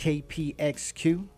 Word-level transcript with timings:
KPXQ. 0.00 1.28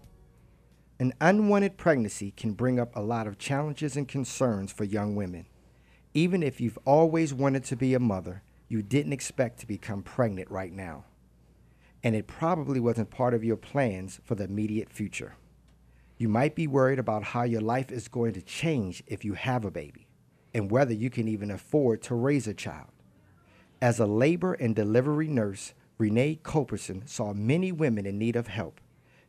An 1.01 1.13
unwanted 1.21 1.77
pregnancy 1.77 2.31
can 2.31 2.53
bring 2.53 2.79
up 2.79 2.95
a 2.95 3.01
lot 3.01 3.27
of 3.27 3.37
challenges 3.37 3.97
and 3.97 4.07
concerns 4.07 4.71
for 4.71 4.85
young 4.85 5.17
women. 5.17 5.47
Even 6.15 6.45
if 6.45 6.61
you've 6.61 6.79
always 6.85 7.35
wanted 7.35 7.65
to 7.65 7.75
be 7.75 7.93
a 7.93 7.99
mother, 7.99 8.45
you 8.69 8.81
didn't 8.81 9.15
expect 9.15 9.59
to 9.59 9.67
become 9.67 10.05
pregnant 10.05 10.49
right 10.49 10.73
now. 10.73 11.03
And 12.05 12.15
it 12.15 12.29
probably 12.29 12.79
wasn't 12.79 13.11
part 13.11 13.35
of 13.35 13.43
your 13.43 13.57
plans 13.57 14.21
for 14.23 14.37
the 14.37 14.45
immediate 14.45 14.91
future. 14.91 15.35
You 16.17 16.29
might 16.29 16.55
be 16.55 16.69
worried 16.69 17.01
about 17.01 17.25
how 17.25 17.43
your 17.43 17.63
life 17.63 17.91
is 17.91 18.07
going 18.07 18.35
to 18.35 18.43
change 18.43 19.03
if 19.09 19.25
you 19.25 19.35
have 19.35 19.65
a 19.65 19.73
baby 19.73 20.07
and 20.55 20.71
whether 20.71 20.95
you 20.95 21.11
can 21.11 21.27
even 21.27 21.51
afford 21.51 22.01
to 22.03 22.15
raise 22.15 22.47
a 22.47 22.55
child. 22.55 22.91
As 23.81 23.99
a 23.99 24.07
labor 24.07 24.55
and 24.55 24.77
delivery 24.77 25.27
nurse, 25.27 25.75
Renee 26.03 26.41
Culbertson 26.43 27.07
saw 27.07 27.33
many 27.33 27.71
women 27.71 28.07
in 28.07 28.19
need 28.19 28.35
of 28.35 28.49
help. 28.49 28.81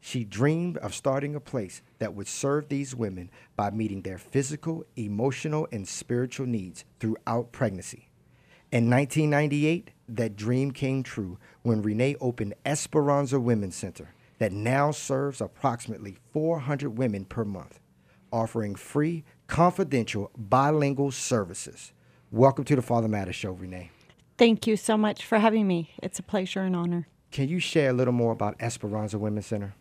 She 0.01 0.23
dreamed 0.23 0.77
of 0.77 0.95
starting 0.95 1.35
a 1.35 1.39
place 1.39 1.83
that 1.99 2.15
would 2.15 2.27
serve 2.27 2.67
these 2.67 2.95
women 2.95 3.29
by 3.55 3.69
meeting 3.69 4.01
their 4.01 4.17
physical, 4.17 4.83
emotional, 4.95 5.67
and 5.71 5.87
spiritual 5.87 6.47
needs 6.47 6.83
throughout 6.99 7.51
pregnancy. 7.51 8.09
In 8.71 8.89
1998, 8.89 9.91
that 10.09 10.35
dream 10.35 10.71
came 10.71 11.03
true 11.03 11.37
when 11.61 11.83
Renee 11.83 12.15
opened 12.19 12.55
Esperanza 12.65 13.39
Women's 13.39 13.75
Center 13.75 14.15
that 14.39 14.51
now 14.51 14.89
serves 14.89 15.41
approximately 15.41 16.17
400 16.31 16.97
women 16.97 17.25
per 17.25 17.45
month, 17.45 17.79
offering 18.31 18.73
free, 18.73 19.23
confidential, 19.45 20.31
bilingual 20.35 21.11
services. 21.11 21.93
Welcome 22.31 22.65
to 22.65 22.75
the 22.75 22.81
Father 22.81 23.07
Matters 23.07 23.35
Show, 23.35 23.51
Renee. 23.51 23.91
Thank 24.37 24.65
you 24.67 24.77
so 24.77 24.97
much 24.97 25.25
for 25.25 25.39
having 25.39 25.67
me. 25.67 25.91
It's 26.01 26.19
a 26.19 26.23
pleasure 26.23 26.61
and 26.61 26.75
honor. 26.75 27.07
Can 27.31 27.49
you 27.49 27.59
share 27.59 27.89
a 27.89 27.93
little 27.93 28.13
more 28.13 28.31
about 28.31 28.55
Esperanza 28.59 29.17
Women's 29.17 29.47
Center? 29.47 29.75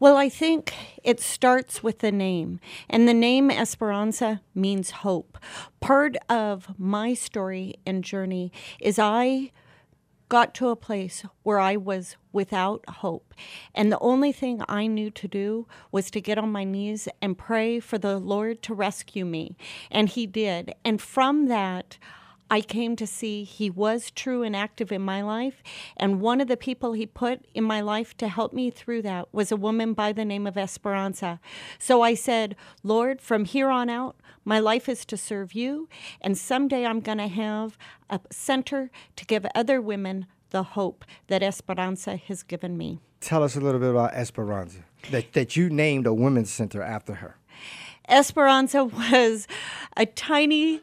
Well, 0.00 0.16
I 0.16 0.28
think 0.28 0.74
it 1.02 1.18
starts 1.18 1.82
with 1.82 1.98
the 1.98 2.12
name, 2.12 2.60
and 2.88 3.08
the 3.08 3.14
name 3.14 3.50
Esperanza 3.50 4.42
means 4.54 4.90
hope. 4.90 5.38
Part 5.80 6.16
of 6.28 6.78
my 6.78 7.14
story 7.14 7.74
and 7.84 8.04
journey 8.04 8.52
is 8.80 9.00
I 9.00 9.50
got 10.28 10.54
to 10.54 10.68
a 10.68 10.76
place 10.76 11.24
where 11.42 11.58
I 11.58 11.76
was 11.76 12.16
without 12.32 12.84
hope. 12.88 13.34
And 13.74 13.90
the 13.90 13.98
only 13.98 14.30
thing 14.30 14.62
I 14.68 14.86
knew 14.86 15.10
to 15.10 15.26
do 15.26 15.66
was 15.90 16.10
to 16.12 16.20
get 16.20 16.38
on 16.38 16.52
my 16.52 16.64
knees 16.64 17.08
and 17.20 17.36
pray 17.36 17.80
for 17.80 17.98
the 17.98 18.18
Lord 18.18 18.62
to 18.62 18.74
rescue 18.74 19.24
me. 19.24 19.56
And 19.90 20.08
He 20.08 20.26
did. 20.26 20.74
And 20.84 21.00
from 21.00 21.48
that, 21.48 21.98
I 22.50 22.60
came 22.60 22.96
to 22.96 23.06
see 23.06 23.44
he 23.44 23.68
was 23.68 24.10
true 24.10 24.42
and 24.42 24.56
active 24.56 24.90
in 24.90 25.02
my 25.02 25.22
life. 25.22 25.62
And 25.96 26.20
one 26.20 26.40
of 26.40 26.48
the 26.48 26.56
people 26.56 26.92
he 26.92 27.06
put 27.06 27.46
in 27.54 27.64
my 27.64 27.80
life 27.80 28.16
to 28.18 28.28
help 28.28 28.52
me 28.52 28.70
through 28.70 29.02
that 29.02 29.32
was 29.32 29.52
a 29.52 29.56
woman 29.56 29.92
by 29.92 30.12
the 30.12 30.24
name 30.24 30.46
of 30.46 30.56
Esperanza. 30.56 31.40
So 31.78 32.02
I 32.02 32.14
said, 32.14 32.56
Lord, 32.82 33.20
from 33.20 33.44
here 33.44 33.68
on 33.68 33.90
out, 33.90 34.16
my 34.44 34.58
life 34.58 34.88
is 34.88 35.04
to 35.06 35.16
serve 35.16 35.52
you. 35.52 35.88
And 36.20 36.38
someday 36.38 36.86
I'm 36.86 37.00
going 37.00 37.18
to 37.18 37.28
have 37.28 37.76
a 38.08 38.20
center 38.30 38.90
to 39.16 39.26
give 39.26 39.46
other 39.54 39.80
women 39.80 40.26
the 40.50 40.62
hope 40.62 41.04
that 41.26 41.42
Esperanza 41.42 42.16
has 42.16 42.42
given 42.42 42.78
me. 42.78 43.00
Tell 43.20 43.42
us 43.42 43.56
a 43.56 43.60
little 43.60 43.80
bit 43.80 43.90
about 43.90 44.14
Esperanza, 44.14 44.84
that, 45.10 45.32
that 45.34 45.56
you 45.56 45.68
named 45.68 46.06
a 46.06 46.14
women's 46.14 46.50
center 46.50 46.82
after 46.82 47.14
her. 47.14 47.36
Esperanza 48.08 48.84
was 48.84 49.46
a 49.96 50.06
tiny, 50.06 50.80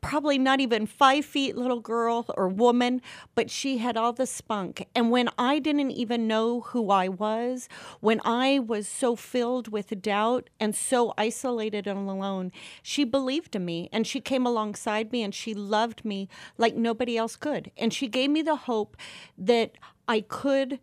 probably 0.00 0.38
not 0.38 0.60
even 0.60 0.86
five 0.86 1.24
feet 1.24 1.56
little 1.56 1.80
girl 1.80 2.24
or 2.36 2.48
woman, 2.48 3.02
but 3.34 3.50
she 3.50 3.78
had 3.78 3.96
all 3.96 4.12
the 4.12 4.26
spunk. 4.26 4.86
And 4.94 5.10
when 5.10 5.28
I 5.38 5.58
didn't 5.58 5.90
even 5.90 6.26
know 6.26 6.62
who 6.62 6.90
I 6.90 7.08
was, 7.08 7.68
when 8.00 8.20
I 8.24 8.58
was 8.58 8.88
so 8.88 9.14
filled 9.16 9.68
with 9.68 10.00
doubt 10.02 10.48
and 10.58 10.74
so 10.74 11.12
isolated 11.18 11.86
and 11.86 12.08
alone, 12.08 12.52
she 12.82 13.04
believed 13.04 13.54
in 13.54 13.64
me 13.64 13.88
and 13.92 14.06
she 14.06 14.20
came 14.20 14.46
alongside 14.46 15.12
me 15.12 15.22
and 15.22 15.34
she 15.34 15.54
loved 15.54 16.04
me 16.04 16.28
like 16.56 16.74
nobody 16.74 17.16
else 17.16 17.36
could. 17.36 17.70
And 17.76 17.92
she 17.92 18.08
gave 18.08 18.30
me 18.30 18.42
the 18.42 18.56
hope 18.56 18.96
that 19.36 19.72
I 20.08 20.22
could 20.22 20.80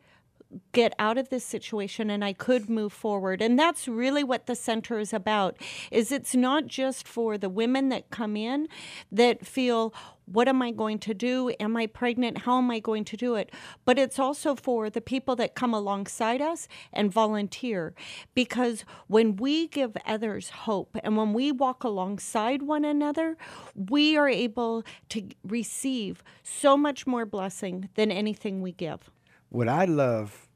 get 0.72 0.94
out 1.00 1.18
of 1.18 1.30
this 1.30 1.44
situation 1.44 2.10
and 2.10 2.24
I 2.24 2.34
could 2.34 2.70
move 2.70 2.94
forward. 2.94 3.42
And 3.42 3.58
that's 3.58 3.88
really 3.88 4.24
what 4.24 4.46
the 4.46 4.56
center 4.56 5.00
is 5.00 5.14
about. 5.14 5.58
Is 5.92 6.12
it's 6.12 6.36
not 6.36 6.68
just 6.68 7.08
for 7.08 7.38
the 7.38 7.50
women 7.50 7.90
that 7.90 8.10
come 8.10 8.36
in 8.36 8.68
that 9.12 9.46
feel 9.46 9.94
what 10.26 10.48
am 10.48 10.62
I 10.62 10.72
going 10.72 11.00
to 11.00 11.14
do? 11.14 11.54
Am 11.60 11.78
I 11.78 11.86
pregnant? 11.88 12.40
How 12.40 12.58
am 12.58 12.72
I 12.72 12.80
going 12.80 13.06
to 13.06 13.18
do 13.18 13.36
it? 13.36 13.52
But 13.86 14.00
it's 14.00 14.18
also 14.18 14.56
for 14.56 14.90
the 14.90 15.02
people 15.02 15.36
that 15.36 15.56
come 15.56 15.74
alongside 15.74 16.42
us 16.42 16.68
and 16.92 17.12
volunteer. 17.12 17.94
Because 18.34 18.86
when 19.08 19.36
we 19.36 19.68
give 19.68 19.96
others 20.06 20.50
hope 20.50 20.98
and 21.04 21.16
when 21.16 21.34
we 21.34 21.52
walk 21.52 21.84
alongside 21.84 22.64
one 22.64 22.86
another, 22.86 23.38
we 23.76 24.18
are 24.18 24.30
able 24.30 24.84
to 25.10 25.30
receive 25.44 26.24
so 26.42 26.76
much 26.76 27.06
more 27.06 27.26
blessing 27.26 27.90
than 27.96 28.12
anything 28.12 28.62
we 28.62 28.72
give. 28.72 29.12
What 29.56 29.70
I 29.70 29.86
love 29.86 30.50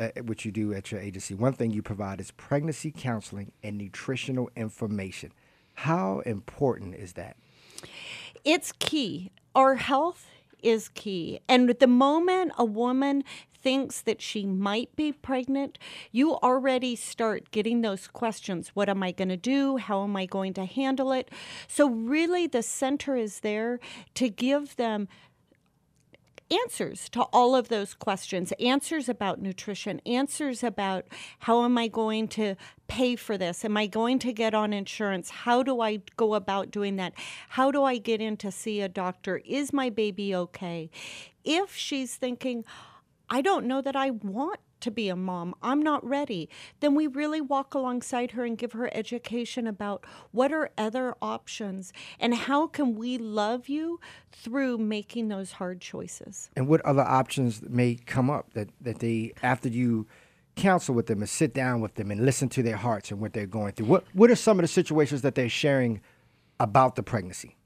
uh, 0.00 0.08
what 0.24 0.44
you 0.44 0.50
do 0.50 0.74
at 0.74 0.90
your 0.90 1.00
agency, 1.00 1.32
one 1.32 1.52
thing 1.52 1.70
you 1.70 1.80
provide 1.80 2.20
is 2.20 2.32
pregnancy 2.32 2.90
counseling 2.90 3.52
and 3.62 3.78
nutritional 3.78 4.50
information. 4.56 5.32
How 5.74 6.24
important 6.26 6.96
is 6.96 7.12
that? 7.12 7.36
It's 8.44 8.72
key. 8.80 9.30
Our 9.54 9.76
health 9.76 10.26
is 10.60 10.88
key. 10.88 11.38
And 11.48 11.68
the 11.70 11.86
moment 11.86 12.50
a 12.58 12.64
woman 12.64 13.22
thinks 13.54 14.00
that 14.00 14.20
she 14.20 14.44
might 14.44 14.94
be 14.96 15.12
pregnant, 15.12 15.78
you 16.10 16.34
already 16.38 16.96
start 16.96 17.52
getting 17.52 17.82
those 17.82 18.08
questions. 18.08 18.70
What 18.74 18.88
am 18.88 19.04
I 19.04 19.12
going 19.12 19.28
to 19.28 19.36
do? 19.36 19.76
How 19.76 20.02
am 20.02 20.16
I 20.16 20.26
going 20.26 20.52
to 20.54 20.64
handle 20.64 21.12
it? 21.12 21.30
So, 21.68 21.88
really, 21.88 22.48
the 22.48 22.64
center 22.64 23.14
is 23.14 23.40
there 23.40 23.78
to 24.14 24.28
give 24.28 24.74
them 24.74 25.06
answers 26.52 27.08
to 27.10 27.22
all 27.32 27.54
of 27.54 27.68
those 27.68 27.94
questions 27.94 28.52
answers 28.60 29.08
about 29.08 29.40
nutrition, 29.40 30.00
answers 30.06 30.62
about 30.62 31.06
how 31.40 31.64
am 31.64 31.78
I 31.78 31.88
going 31.88 32.28
to 32.28 32.56
pay 32.88 33.16
for 33.16 33.38
this? 33.38 33.64
Am 33.64 33.76
I 33.76 33.86
going 33.86 34.18
to 34.20 34.32
get 34.32 34.54
on 34.54 34.72
insurance? 34.72 35.30
How 35.30 35.62
do 35.62 35.80
I 35.80 36.00
go 36.16 36.34
about 36.34 36.70
doing 36.70 36.96
that? 36.96 37.14
How 37.50 37.70
do 37.70 37.84
I 37.84 37.98
get 37.98 38.20
in 38.20 38.36
to 38.38 38.50
see 38.50 38.80
a 38.80 38.88
doctor? 38.88 39.40
Is 39.44 39.72
my 39.72 39.90
baby 39.90 40.34
okay? 40.34 40.90
If 41.44 41.74
she's 41.74 42.16
thinking, 42.16 42.64
I 43.28 43.40
don't 43.40 43.66
know 43.66 43.80
that 43.80 43.96
I 43.96 44.10
want 44.10 44.60
to 44.82 44.90
be 44.90 45.08
a 45.08 45.16
mom. 45.16 45.54
I'm 45.62 45.82
not 45.82 46.06
ready. 46.06 46.48
Then 46.80 46.94
we 46.94 47.06
really 47.06 47.40
walk 47.40 47.74
alongside 47.74 48.32
her 48.32 48.44
and 48.44 48.56
give 48.56 48.72
her 48.72 48.90
education 48.94 49.66
about 49.66 50.04
what 50.30 50.52
are 50.52 50.70
other 50.76 51.14
options 51.22 51.92
and 52.20 52.34
how 52.34 52.66
can 52.66 52.94
we 52.94 53.18
love 53.18 53.68
you 53.68 54.00
through 54.30 54.78
making 54.78 55.28
those 55.28 55.52
hard 55.52 55.80
choices. 55.80 56.50
And 56.56 56.68
what 56.68 56.80
other 56.82 57.02
options 57.02 57.62
may 57.62 57.94
come 57.94 58.30
up 58.30 58.52
that, 58.54 58.68
that 58.80 58.98
they, 58.98 59.32
after 59.42 59.68
you 59.68 60.06
counsel 60.56 60.94
with 60.94 61.06
them 61.06 61.20
and 61.20 61.28
sit 61.28 61.54
down 61.54 61.80
with 61.80 61.94
them 61.94 62.10
and 62.10 62.24
listen 62.24 62.48
to 62.50 62.62
their 62.62 62.76
hearts 62.76 63.10
and 63.10 63.20
what 63.20 63.32
they're 63.32 63.46
going 63.46 63.72
through, 63.72 63.86
what, 63.86 64.04
what 64.12 64.30
are 64.30 64.36
some 64.36 64.58
of 64.58 64.62
the 64.62 64.68
situations 64.68 65.22
that 65.22 65.34
they're 65.34 65.48
sharing 65.48 66.00
about 66.60 66.96
the 66.96 67.02
pregnancy? 67.02 67.56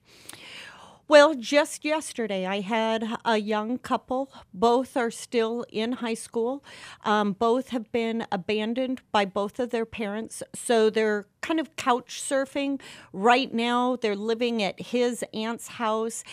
Well, 1.08 1.34
just 1.34 1.84
yesterday, 1.84 2.46
I 2.46 2.62
had 2.62 3.06
a 3.24 3.36
young 3.36 3.78
couple. 3.78 4.28
Both 4.52 4.96
are 4.96 5.12
still 5.12 5.64
in 5.70 5.92
high 5.92 6.14
school. 6.14 6.64
Um, 7.04 7.32
both 7.32 7.68
have 7.68 7.92
been 7.92 8.26
abandoned 8.32 9.02
by 9.12 9.24
both 9.24 9.60
of 9.60 9.70
their 9.70 9.86
parents. 9.86 10.42
So 10.52 10.90
they're 10.90 11.26
kind 11.42 11.60
of 11.60 11.76
couch 11.76 12.20
surfing. 12.20 12.80
Right 13.12 13.54
now, 13.54 13.94
they're 13.94 14.16
living 14.16 14.64
at 14.64 14.80
his 14.80 15.24
aunt's 15.32 15.68
house 15.68 16.24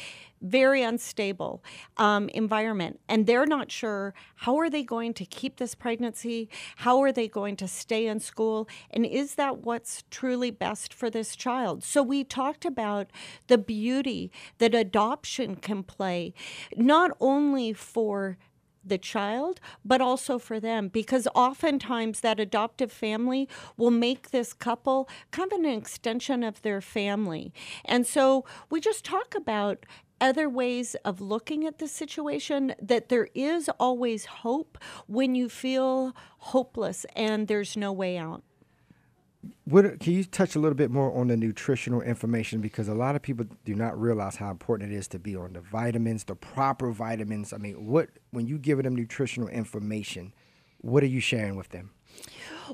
very 0.43 0.83
unstable 0.83 1.63
um, 1.97 2.29
environment 2.29 2.99
and 3.07 3.25
they're 3.25 3.45
not 3.45 3.71
sure 3.71 4.13
how 4.37 4.57
are 4.57 4.69
they 4.69 4.83
going 4.83 5.13
to 5.13 5.25
keep 5.25 5.57
this 5.57 5.73
pregnancy? 5.73 6.49
How 6.77 7.01
are 7.01 7.11
they 7.11 7.27
going 7.27 7.55
to 7.57 7.67
stay 7.67 8.07
in 8.07 8.19
school? 8.19 8.67
And 8.91 9.05
is 9.05 9.35
that 9.35 9.59
what's 9.59 10.03
truly 10.11 10.51
best 10.51 10.93
for 10.93 11.09
this 11.09 11.35
child? 11.35 11.83
So 11.83 12.03
we 12.03 12.23
talked 12.23 12.65
about 12.65 13.07
the 13.47 13.57
beauty 13.57 14.31
that 14.57 14.75
adoption 14.75 15.55
can 15.55 15.83
play 15.83 16.33
not 16.75 17.11
only 17.19 17.73
for 17.73 18.37
the 18.85 18.97
child, 18.97 19.59
but 19.85 20.01
also 20.01 20.37
for 20.37 20.59
them, 20.59 20.89
because 20.89 21.27
oftentimes 21.33 22.19
that 22.19 22.39
adoptive 22.39 22.91
family 22.91 23.47
will 23.77 23.91
make 23.91 24.31
this 24.31 24.53
couple 24.53 25.07
kind 25.31 25.51
of 25.51 25.59
an 25.59 25.65
extension 25.65 26.43
of 26.43 26.61
their 26.61 26.81
family. 26.81 27.53
And 27.85 28.05
so 28.05 28.45
we 28.69 28.81
just 28.81 29.05
talk 29.05 29.35
about 29.35 29.85
other 30.23 30.47
ways 30.47 30.95
of 31.03 31.19
looking 31.19 31.67
at 31.67 31.79
the 31.79 31.87
situation 31.87 32.73
that 32.81 33.09
there 33.09 33.27
is 33.35 33.69
always 33.77 34.25
hope 34.25 34.77
when 35.05 35.35
you 35.35 35.49
feel 35.49 36.15
hopeless 36.37 37.05
and 37.13 37.49
there's 37.49 37.75
no 37.75 37.91
way 37.91 38.17
out. 38.17 38.41
What, 39.65 39.99
can 39.99 40.13
you 40.13 40.23
touch 40.23 40.55
a 40.55 40.59
little 40.59 40.77
bit 40.77 40.89
more 40.89 41.13
on 41.13 41.27
the 41.27 41.35
nutritional 41.35 42.01
information 42.01 42.61
because 42.61 42.87
a 42.87 42.93
lot 42.93 43.17
of 43.17 43.21
people 43.21 43.45
do 43.65 43.75
not 43.75 43.99
realize 43.99 44.37
how 44.37 44.49
important 44.49 44.93
it 44.93 44.95
is 44.95 45.09
to 45.09 45.19
be 45.19 45.35
on 45.35 45.51
the 45.51 45.59
vitamins, 45.59 46.23
the 46.23 46.35
proper 46.35 46.91
vitamins. 46.91 47.51
I 47.51 47.57
mean, 47.57 47.85
what 47.85 48.07
when 48.31 48.47
you 48.47 48.57
give 48.57 48.81
them 48.81 48.95
nutritional 48.95 49.49
information, 49.49 50.33
what 50.79 51.03
are 51.03 51.07
you 51.07 51.19
sharing 51.19 51.57
with 51.57 51.69
them? 51.69 51.91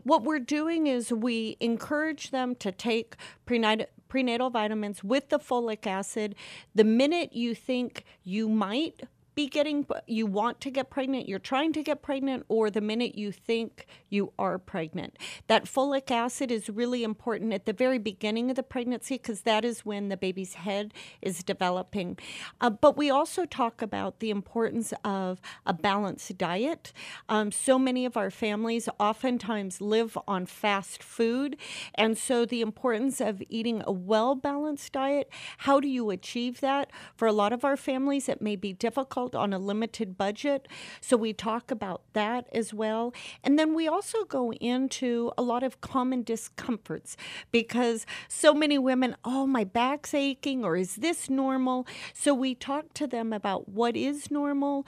What 0.04 0.24
we're 0.24 0.40
doing 0.40 0.86
is 0.86 1.12
we 1.12 1.58
encourage 1.60 2.30
them 2.30 2.54
to 2.56 2.72
take 2.72 3.16
prenatal, 3.48 3.88
prenatal 4.10 4.50
vitamins 4.50 5.04
with 5.04 5.30
the 5.30 5.40
folic 5.40 5.88
acid. 5.88 6.36
The 6.76 6.84
minute 6.84 7.34
you 7.34 7.56
think 7.56 8.04
you 8.24 8.50
might 8.50 9.04
be 9.40 9.48
getting 9.48 9.86
you 10.06 10.26
want 10.26 10.60
to 10.60 10.70
get 10.70 10.90
pregnant 10.90 11.30
you're 11.30 11.40
trying 11.40 11.72
to 11.72 11.82
get 11.82 12.02
pregnant 12.02 12.44
or 12.50 12.70
the 12.70 12.82
minute 12.82 13.18
you 13.18 13.32
think 13.32 13.88
you 14.10 14.34
are 14.38 14.58
pregnant. 14.58 15.16
That 15.48 15.64
folic 15.64 16.12
acid 16.12 16.52
is 16.52 16.70
really 16.70 17.06
important 17.06 17.54
at 17.54 17.66
the 17.66 17.72
very 17.72 18.00
beginning 18.00 18.50
of 18.50 18.58
the 18.58 18.64
pregnancy 18.64 19.16
because 19.16 19.42
that 19.42 19.64
is 19.64 19.86
when 19.86 20.10
the 20.10 20.18
baby's 20.18 20.56
head 20.56 20.94
is 21.22 21.42
developing. 21.42 22.18
Uh, 22.60 22.70
but 22.70 22.98
we 22.98 23.10
also 23.10 23.46
talk 23.46 23.82
about 23.82 24.20
the 24.20 24.30
importance 24.30 24.94
of 25.06 25.40
a 25.66 25.74
balanced 25.74 26.38
diet. 26.38 26.92
Um, 27.30 27.54
so 27.54 27.80
many 27.80 28.06
of 28.06 28.18
our 28.18 28.32
families 28.32 28.90
oftentimes 29.00 29.80
live 29.80 30.18
on 30.28 30.48
fast 30.48 31.02
food 31.02 31.56
and 31.96 32.18
so 32.18 32.46
the 32.46 32.60
importance 32.60 33.22
of 33.22 33.42
eating 33.48 33.84
a 33.86 33.92
well 33.94 34.36
balanced 34.36 34.92
diet 34.92 35.30
how 35.60 35.80
do 35.80 35.88
you 35.88 36.10
achieve 36.10 36.60
that? 36.60 36.92
For 37.16 37.28
a 37.28 37.32
lot 37.32 37.54
of 37.54 37.64
our 37.64 37.78
families 37.78 38.28
it 38.28 38.42
may 38.42 38.58
be 38.58 38.74
difficult 38.74 39.29
on 39.36 39.54
a 39.54 39.60
limited 39.60 40.18
budget. 40.18 40.68
So 41.02 41.18
we 41.18 41.34
talk 41.34 41.72
about 41.72 42.02
that 42.14 42.48
as 42.54 42.74
well. 42.74 43.14
And 43.44 43.58
then 43.58 43.74
we 43.74 43.88
also 43.88 44.24
go 44.26 44.52
into 44.54 45.32
a 45.38 45.42
lot 45.42 45.64
of 45.64 45.82
common 45.82 46.24
discomforts 46.24 47.18
because 47.52 48.06
so 48.28 48.54
many 48.54 48.78
women, 48.78 49.16
oh, 49.24 49.48
my 49.48 49.64
back's 49.64 50.14
aching, 50.14 50.64
or 50.64 50.76
is 50.76 50.96
this 50.96 51.30
normal? 51.30 51.88
So 52.14 52.34
we 52.34 52.56
talk 52.56 52.94
to 52.96 53.08
them 53.08 53.34
about 53.34 53.70
what 53.70 53.96
is 53.96 54.32
normal 54.32 54.86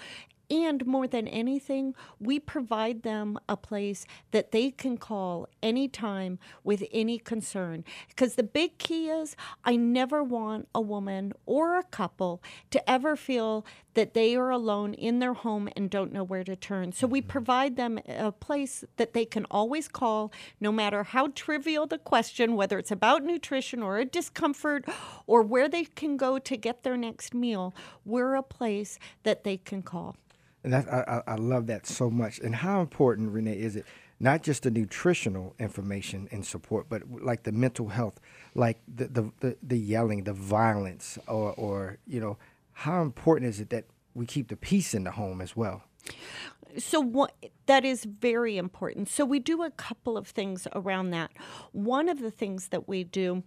and 0.51 0.85
more 0.85 1.07
than 1.07 1.29
anything, 1.29 1.95
we 2.19 2.37
provide 2.37 3.03
them 3.03 3.39
a 3.47 3.55
place 3.55 4.05
that 4.31 4.51
they 4.51 4.69
can 4.69 4.97
call 4.97 5.47
anytime 5.63 6.39
with 6.61 6.83
any 6.91 7.17
concern. 7.17 7.85
Because 8.09 8.35
the 8.35 8.43
big 8.43 8.77
key 8.77 9.09
is 9.09 9.37
I 9.63 9.77
never 9.77 10.21
want 10.21 10.67
a 10.75 10.81
woman 10.81 11.31
or 11.45 11.77
a 11.77 11.83
couple 11.83 12.43
to 12.71 12.89
ever 12.89 13.15
feel 13.15 13.65
that 13.93 14.13
they 14.13 14.35
are 14.35 14.49
alone 14.49 14.93
in 14.93 15.19
their 15.19 15.33
home 15.33 15.69
and 15.75 15.89
don't 15.89 16.13
know 16.13 16.23
where 16.23 16.43
to 16.43 16.55
turn. 16.55 16.91
So 16.91 17.07
we 17.07 17.21
mm-hmm. 17.21 17.29
provide 17.29 17.75
them 17.75 17.99
a 18.07 18.31
place 18.31 18.83
that 18.97 19.13
they 19.13 19.25
can 19.25 19.45
always 19.51 19.87
call, 19.87 20.31
no 20.59 20.71
matter 20.71 21.03
how 21.03 21.27
trivial 21.35 21.87
the 21.87 21.97
question, 21.97 22.55
whether 22.55 22.79
it's 22.79 22.91
about 22.91 23.23
nutrition 23.23 23.83
or 23.83 23.97
a 23.97 24.05
discomfort 24.05 24.85
or 25.27 25.41
where 25.41 25.67
they 25.67 25.85
can 25.85 26.17
go 26.17 26.39
to 26.39 26.57
get 26.57 26.83
their 26.83 26.97
next 26.97 27.33
meal. 27.33 27.73
We're 28.05 28.35
a 28.35 28.43
place 28.43 28.99
that 29.23 29.43
they 29.43 29.57
can 29.57 29.81
call. 29.81 30.15
And 30.63 30.73
that, 30.73 30.91
I, 30.93 31.23
I 31.25 31.35
love 31.35 31.67
that 31.67 31.87
so 31.87 32.09
much. 32.09 32.39
And 32.39 32.55
how 32.55 32.81
important, 32.81 33.31
Renee, 33.31 33.59
is 33.59 33.75
it 33.75 33.85
not 34.19 34.43
just 34.43 34.63
the 34.63 34.69
nutritional 34.69 35.55
information 35.57 36.29
and 36.31 36.45
support, 36.45 36.85
but 36.87 37.01
like 37.09 37.41
the 37.41 37.51
mental 37.51 37.87
health, 37.89 38.19
like 38.53 38.79
the 38.87 39.07
the, 39.07 39.31
the, 39.39 39.57
the 39.63 39.77
yelling, 39.77 40.23
the 40.23 40.33
violence, 40.33 41.17
or 41.27 41.53
or 41.53 41.97
you 42.05 42.19
know, 42.19 42.37
how 42.73 43.01
important 43.01 43.49
is 43.49 43.59
it 43.59 43.69
that 43.69 43.85
we 44.13 44.25
keep 44.25 44.49
the 44.49 44.55
peace 44.55 44.93
in 44.93 45.03
the 45.03 45.11
home 45.11 45.41
as 45.41 45.55
well? 45.55 45.83
So 46.77 46.99
what, 46.99 47.35
that 47.65 47.83
is 47.83 48.05
very 48.05 48.57
important. 48.57 49.09
So 49.09 49.25
we 49.25 49.39
do 49.39 49.63
a 49.63 49.71
couple 49.71 50.17
of 50.17 50.27
things 50.27 50.67
around 50.73 51.11
that. 51.11 51.31
One 51.73 52.07
of 52.07 52.19
the 52.19 52.31
things 52.31 52.69
that 52.69 52.87
we 52.87 53.03
do 53.03 53.43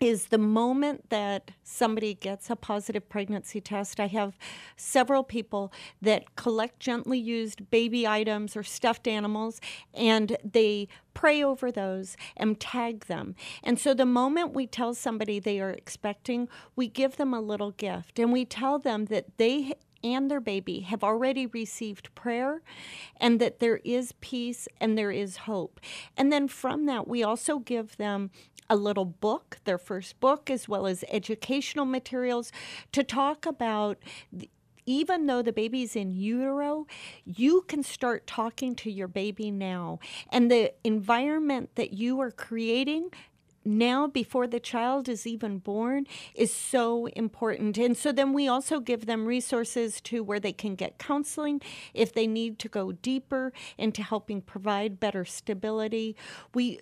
is 0.00 0.26
the 0.26 0.38
moment 0.38 1.10
that 1.10 1.50
somebody 1.62 2.14
gets 2.14 2.50
a 2.50 2.56
positive 2.56 3.08
pregnancy 3.08 3.60
test. 3.60 3.98
I 3.98 4.06
have 4.06 4.38
several 4.76 5.22
people 5.22 5.72
that 6.00 6.36
collect 6.36 6.80
gently 6.80 7.18
used 7.18 7.70
baby 7.70 8.06
items 8.06 8.56
or 8.56 8.62
stuffed 8.62 9.08
animals 9.08 9.60
and 9.92 10.36
they 10.44 10.88
pray 11.14 11.42
over 11.42 11.72
those 11.72 12.16
and 12.36 12.60
tag 12.60 13.06
them. 13.06 13.34
And 13.64 13.78
so 13.78 13.92
the 13.92 14.06
moment 14.06 14.54
we 14.54 14.68
tell 14.68 14.94
somebody 14.94 15.40
they 15.40 15.60
are 15.60 15.70
expecting, 15.70 16.48
we 16.76 16.86
give 16.86 17.16
them 17.16 17.34
a 17.34 17.40
little 17.40 17.72
gift 17.72 18.18
and 18.20 18.32
we 18.32 18.44
tell 18.44 18.78
them 18.78 19.06
that 19.06 19.36
they 19.36 19.74
and 20.02 20.30
their 20.30 20.40
baby 20.40 20.80
have 20.80 21.02
already 21.04 21.46
received 21.46 22.14
prayer 22.14 22.62
and 23.20 23.40
that 23.40 23.58
there 23.58 23.80
is 23.84 24.12
peace 24.20 24.68
and 24.80 24.96
there 24.96 25.10
is 25.10 25.38
hope. 25.38 25.80
And 26.16 26.32
then 26.32 26.48
from 26.48 26.86
that, 26.86 27.08
we 27.08 27.22
also 27.22 27.58
give 27.58 27.96
them 27.96 28.30
a 28.70 28.76
little 28.76 29.04
book, 29.04 29.58
their 29.64 29.78
first 29.78 30.20
book, 30.20 30.50
as 30.50 30.68
well 30.68 30.86
as 30.86 31.04
educational 31.10 31.84
materials 31.84 32.52
to 32.92 33.02
talk 33.02 33.46
about. 33.46 33.98
even 34.86 35.26
though 35.26 35.42
the 35.42 35.52
baby's 35.52 35.94
in 35.94 36.14
utero, 36.14 36.86
you 37.26 37.62
can 37.68 37.82
start 37.82 38.26
talking 38.26 38.74
to 38.74 38.90
your 38.90 39.06
baby 39.06 39.50
now. 39.50 39.98
And 40.30 40.50
the 40.50 40.72
environment 40.82 41.74
that 41.74 41.92
you 41.92 42.18
are 42.20 42.30
creating 42.30 43.10
now 43.68 44.06
before 44.06 44.46
the 44.46 44.58
child 44.58 45.08
is 45.08 45.26
even 45.26 45.58
born 45.58 46.06
is 46.34 46.52
so 46.52 47.06
important. 47.08 47.76
And 47.78 47.96
so 47.96 48.10
then 48.12 48.32
we 48.32 48.48
also 48.48 48.80
give 48.80 49.06
them 49.06 49.26
resources 49.26 50.00
to 50.02 50.24
where 50.24 50.40
they 50.40 50.52
can 50.52 50.74
get 50.74 50.98
counseling 50.98 51.60
if 51.94 52.12
they 52.12 52.26
need 52.26 52.58
to 52.60 52.68
go 52.68 52.92
deeper 52.92 53.52
into 53.76 54.02
helping 54.02 54.40
provide 54.40 54.98
better 54.98 55.24
stability. 55.24 56.16
We 56.54 56.80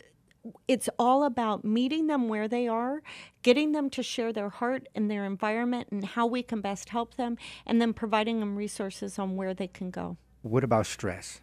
it's 0.69 0.89
all 0.97 1.25
about 1.25 1.65
meeting 1.65 2.07
them 2.07 2.29
where 2.29 2.47
they 2.47 2.69
are, 2.69 3.03
getting 3.43 3.73
them 3.73 3.91
to 3.91 4.03
share 4.03 4.33
their 4.33 4.49
heart 4.49 4.89
and 4.95 5.11
their 5.11 5.25
environment 5.25 5.89
and 5.91 6.05
how 6.05 6.25
we 6.27 6.43
can 6.43 6.61
best 6.61 6.91
help 6.91 7.17
them, 7.17 7.37
and 7.67 7.81
then 7.81 7.93
providing 7.93 8.39
them 8.39 8.55
resources 8.55 9.19
on 9.19 9.35
where 9.35 9.55
they 9.55 9.67
can 9.67 9.91
go. 9.91 10.17
What 10.43 10.63
about 10.63 10.87
stress? 10.87 11.41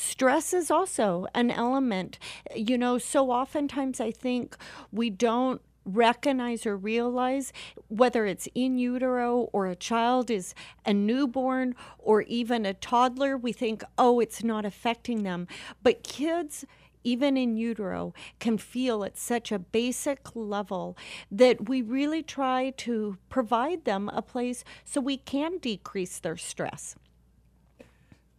Stress 0.00 0.54
is 0.54 0.70
also 0.70 1.26
an 1.34 1.50
element. 1.50 2.18
You 2.56 2.78
know, 2.78 2.96
so 2.96 3.30
oftentimes 3.30 4.00
I 4.00 4.10
think 4.10 4.56
we 4.90 5.10
don't 5.10 5.60
recognize 5.84 6.64
or 6.64 6.74
realize 6.74 7.52
whether 7.88 8.24
it's 8.24 8.48
in 8.54 8.78
utero 8.78 9.50
or 9.52 9.66
a 9.66 9.76
child 9.76 10.30
is 10.30 10.54
a 10.86 10.94
newborn 10.94 11.74
or 11.98 12.22
even 12.22 12.64
a 12.64 12.74
toddler 12.74 13.36
we 13.36 13.50
think 13.50 13.82
oh 13.96 14.20
it's 14.20 14.44
not 14.44 14.66
affecting 14.66 15.22
them 15.22 15.48
but 15.82 16.02
kids 16.02 16.66
even 17.02 17.34
in 17.38 17.56
utero, 17.56 18.12
can 18.40 18.58
feel 18.58 19.02
at 19.04 19.16
such 19.16 19.50
a 19.50 19.58
basic 19.58 20.18
level 20.34 20.98
that 21.30 21.66
we 21.66 21.80
really 21.80 22.22
try 22.22 22.68
to 22.76 23.16
provide 23.30 23.86
them 23.86 24.10
a 24.10 24.20
place 24.20 24.64
so 24.84 25.00
we 25.00 25.16
can 25.16 25.56
decrease 25.56 26.18
their 26.18 26.36
stress. 26.36 26.96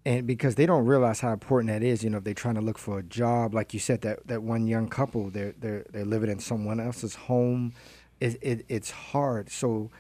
And 0.03 0.25
because 0.25 0.55
they 0.55 0.65
don't 0.65 0.86
realize 0.86 1.20
how 1.20 1.31
important 1.31 1.72
that 1.72 1.84
is, 1.84 2.03
you 2.03 2.10
know, 2.10 2.17
if 2.17 2.24
they're 2.24 2.34
trying 2.34 2.55
to 2.55 2.62
look 2.62 2.79
for 2.79 2.98
a 2.98 3.03
job, 3.03 3.53
like 3.53 3.74
you 3.74 3.79
said, 3.79 4.01
that, 4.01 4.25
that 4.27 4.41
one 4.41 4.65
young 4.65 4.88
couple, 4.88 5.29
they're 5.29 5.53
they're 5.60 5.86
they're 5.91 6.05
living 6.05 6.31
in 6.31 6.39
someone 6.39 6.79
else's 6.79 7.13
home, 7.13 7.74
it, 8.20 8.38
it 8.41 8.65
it's 8.67 8.89
hard. 8.89 9.51
So 9.51 9.91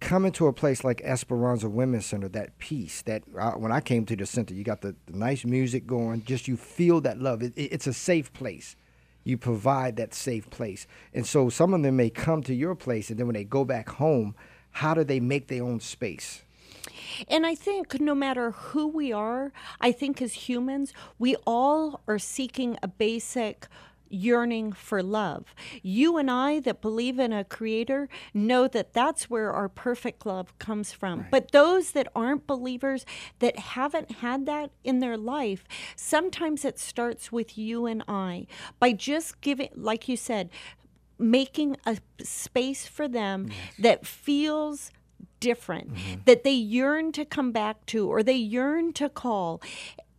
coming 0.00 0.32
to 0.32 0.48
a 0.48 0.52
place 0.52 0.84
like 0.84 1.00
Esperanza 1.02 1.68
Women's 1.68 2.04
Center, 2.06 2.28
that 2.28 2.58
peace, 2.58 3.02
that 3.02 3.22
uh, 3.38 3.52
when 3.52 3.72
I 3.72 3.80
came 3.80 4.04
to 4.06 4.16
the 4.16 4.26
center, 4.26 4.52
you 4.52 4.64
got 4.64 4.82
the, 4.82 4.96
the 5.06 5.16
nice 5.16 5.44
music 5.44 5.86
going, 5.86 6.24
just 6.24 6.46
you 6.48 6.56
feel 6.56 7.00
that 7.02 7.18
love. 7.18 7.42
It, 7.42 7.54
it, 7.56 7.72
it's 7.72 7.86
a 7.86 7.92
safe 7.92 8.32
place. 8.32 8.76
You 9.24 9.38
provide 9.38 9.96
that 9.96 10.12
safe 10.12 10.50
place. 10.50 10.86
And 11.14 11.24
so 11.24 11.48
some 11.48 11.72
of 11.72 11.82
them 11.82 11.96
may 11.96 12.10
come 12.10 12.42
to 12.42 12.54
your 12.54 12.74
place, 12.74 13.08
and 13.08 13.18
then 13.18 13.26
when 13.26 13.34
they 13.34 13.44
go 13.44 13.64
back 13.64 13.88
home, 13.88 14.34
how 14.72 14.92
do 14.92 15.04
they 15.04 15.20
make 15.20 15.46
their 15.46 15.62
own 15.62 15.80
space? 15.80 16.42
And 17.28 17.46
I 17.46 17.54
think 17.54 18.00
no 18.00 18.14
matter 18.14 18.52
who 18.52 18.86
we 18.86 19.12
are, 19.12 19.52
I 19.80 19.92
think 19.92 20.20
as 20.22 20.32
humans, 20.34 20.92
we 21.18 21.36
all 21.46 22.00
are 22.06 22.18
seeking 22.18 22.78
a 22.82 22.88
basic 22.88 23.66
yearning 24.12 24.72
for 24.72 25.02
love. 25.02 25.54
You 25.82 26.18
and 26.18 26.30
I 26.30 26.60
that 26.60 26.82
believe 26.82 27.18
in 27.18 27.32
a 27.32 27.44
creator 27.44 28.08
know 28.34 28.68
that 28.68 28.92
that's 28.92 29.30
where 29.30 29.50
our 29.50 29.68
perfect 29.68 30.26
love 30.26 30.56
comes 30.58 30.92
from. 30.92 31.20
Right. 31.20 31.30
But 31.30 31.52
those 31.52 31.92
that 31.92 32.08
aren't 32.14 32.46
believers, 32.46 33.06
that 33.38 33.58
haven't 33.58 34.12
had 34.16 34.46
that 34.46 34.70
in 34.84 35.00
their 35.00 35.16
life, 35.16 35.64
sometimes 35.96 36.64
it 36.64 36.78
starts 36.78 37.32
with 37.32 37.56
you 37.56 37.86
and 37.86 38.04
I 38.06 38.46
by 38.78 38.92
just 38.92 39.40
giving, 39.40 39.70
like 39.74 40.08
you 40.08 40.16
said, 40.16 40.50
making 41.18 41.76
a 41.86 41.98
space 42.22 42.86
for 42.86 43.08
them 43.08 43.48
yes. 43.48 43.56
that 43.78 44.06
feels 44.06 44.90
different 45.48 45.90
that 46.24 46.44
they 46.44 46.52
yearn 46.52 47.12
to 47.12 47.24
come 47.24 47.50
back 47.52 47.84
to 47.86 48.08
or 48.08 48.22
they 48.22 48.36
yearn 48.36 48.92
to 48.94 49.08
call 49.08 49.60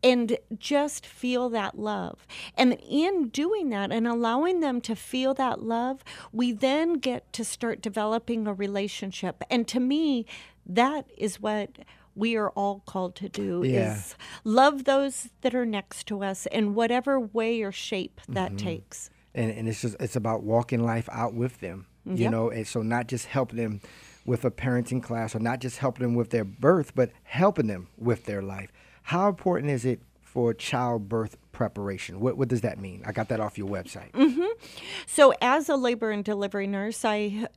and 0.04 0.38
just 0.60 1.06
feel 1.06 1.50
that 1.50 1.80
love. 1.80 2.28
And 2.58 2.78
in 2.88 3.30
doing 3.30 3.70
that 3.70 3.90
and 3.92 4.06
allowing 4.06 4.60
them 4.60 4.82
to 4.82 4.96
feel 4.96 5.34
that 5.36 5.62
love, 5.64 6.04
we 6.34 6.52
then 6.52 6.96
get 6.96 7.32
to 7.34 7.44
start 7.46 7.82
developing 7.82 8.46
a 8.46 8.54
relationship. 8.54 9.42
And 9.50 9.66
to 9.70 9.80
me, 9.80 10.26
that 10.66 11.06
is 11.18 11.40
what 11.42 11.70
we 12.16 12.36
are 12.36 12.50
all 12.52 12.84
called 12.86 13.16
to 13.16 13.30
do 13.30 13.64
Yeah. 13.66 13.96
is 13.96 14.16
love 14.44 14.84
those 14.84 15.30
that 15.42 15.56
are 15.56 15.66
next 15.66 16.06
to 16.08 16.22
us 16.24 16.46
in 16.48 16.76
whatever 16.76 17.18
way 17.20 17.62
or 17.62 17.72
shape 17.72 18.20
that 18.28 18.50
Mm-hmm. 18.52 18.58
takes. 18.70 19.10
and, 19.34 19.50
and 19.52 19.68
it's 19.70 19.82
just 19.82 19.96
it's 20.00 20.16
about 20.18 20.44
walking 20.44 20.84
life 20.84 21.10
out 21.12 21.34
with 21.34 21.60
them 21.62 21.88
you 22.06 22.24
Yep. 22.26 22.32
know 22.32 22.50
and 22.52 22.68
so 22.68 22.82
not 22.84 23.08
just 23.08 23.26
help 23.28 23.52
them 23.54 23.80
with 24.26 24.46
a 24.46 24.52
parenting 24.52 25.02
class 25.02 25.36
or 25.36 25.40
not 25.40 25.60
just 25.60 25.78
helping 25.80 26.04
them 26.04 26.16
with 26.16 26.30
their 26.30 26.46
birth 26.46 26.96
but 26.96 27.12
helping 27.24 27.68
them 27.68 27.88
with 27.98 28.26
their 28.26 28.42
life. 28.42 28.72
How 29.04 29.28
important 29.28 29.72
is 29.72 29.86
it 29.86 30.02
for 30.22 30.54
childbirth 30.54 31.38
preparation? 31.52 32.20
What, 32.20 32.38
what 32.38 32.48
does 32.48 32.62
that 32.62 32.80
mean? 32.80 33.04
I 33.06 33.12
got 33.12 33.30
that 33.30 33.40
off 33.40 33.58
your 33.58 33.70
website. 33.70 34.12
Mm-hmm. 34.14 34.46
So, 35.06 35.34
as 35.42 35.70
a 35.70 35.76
labor 35.76 36.10
and 36.10 36.24
delivery 36.24 36.68
nurse, 36.68 37.06
I 37.06 37.48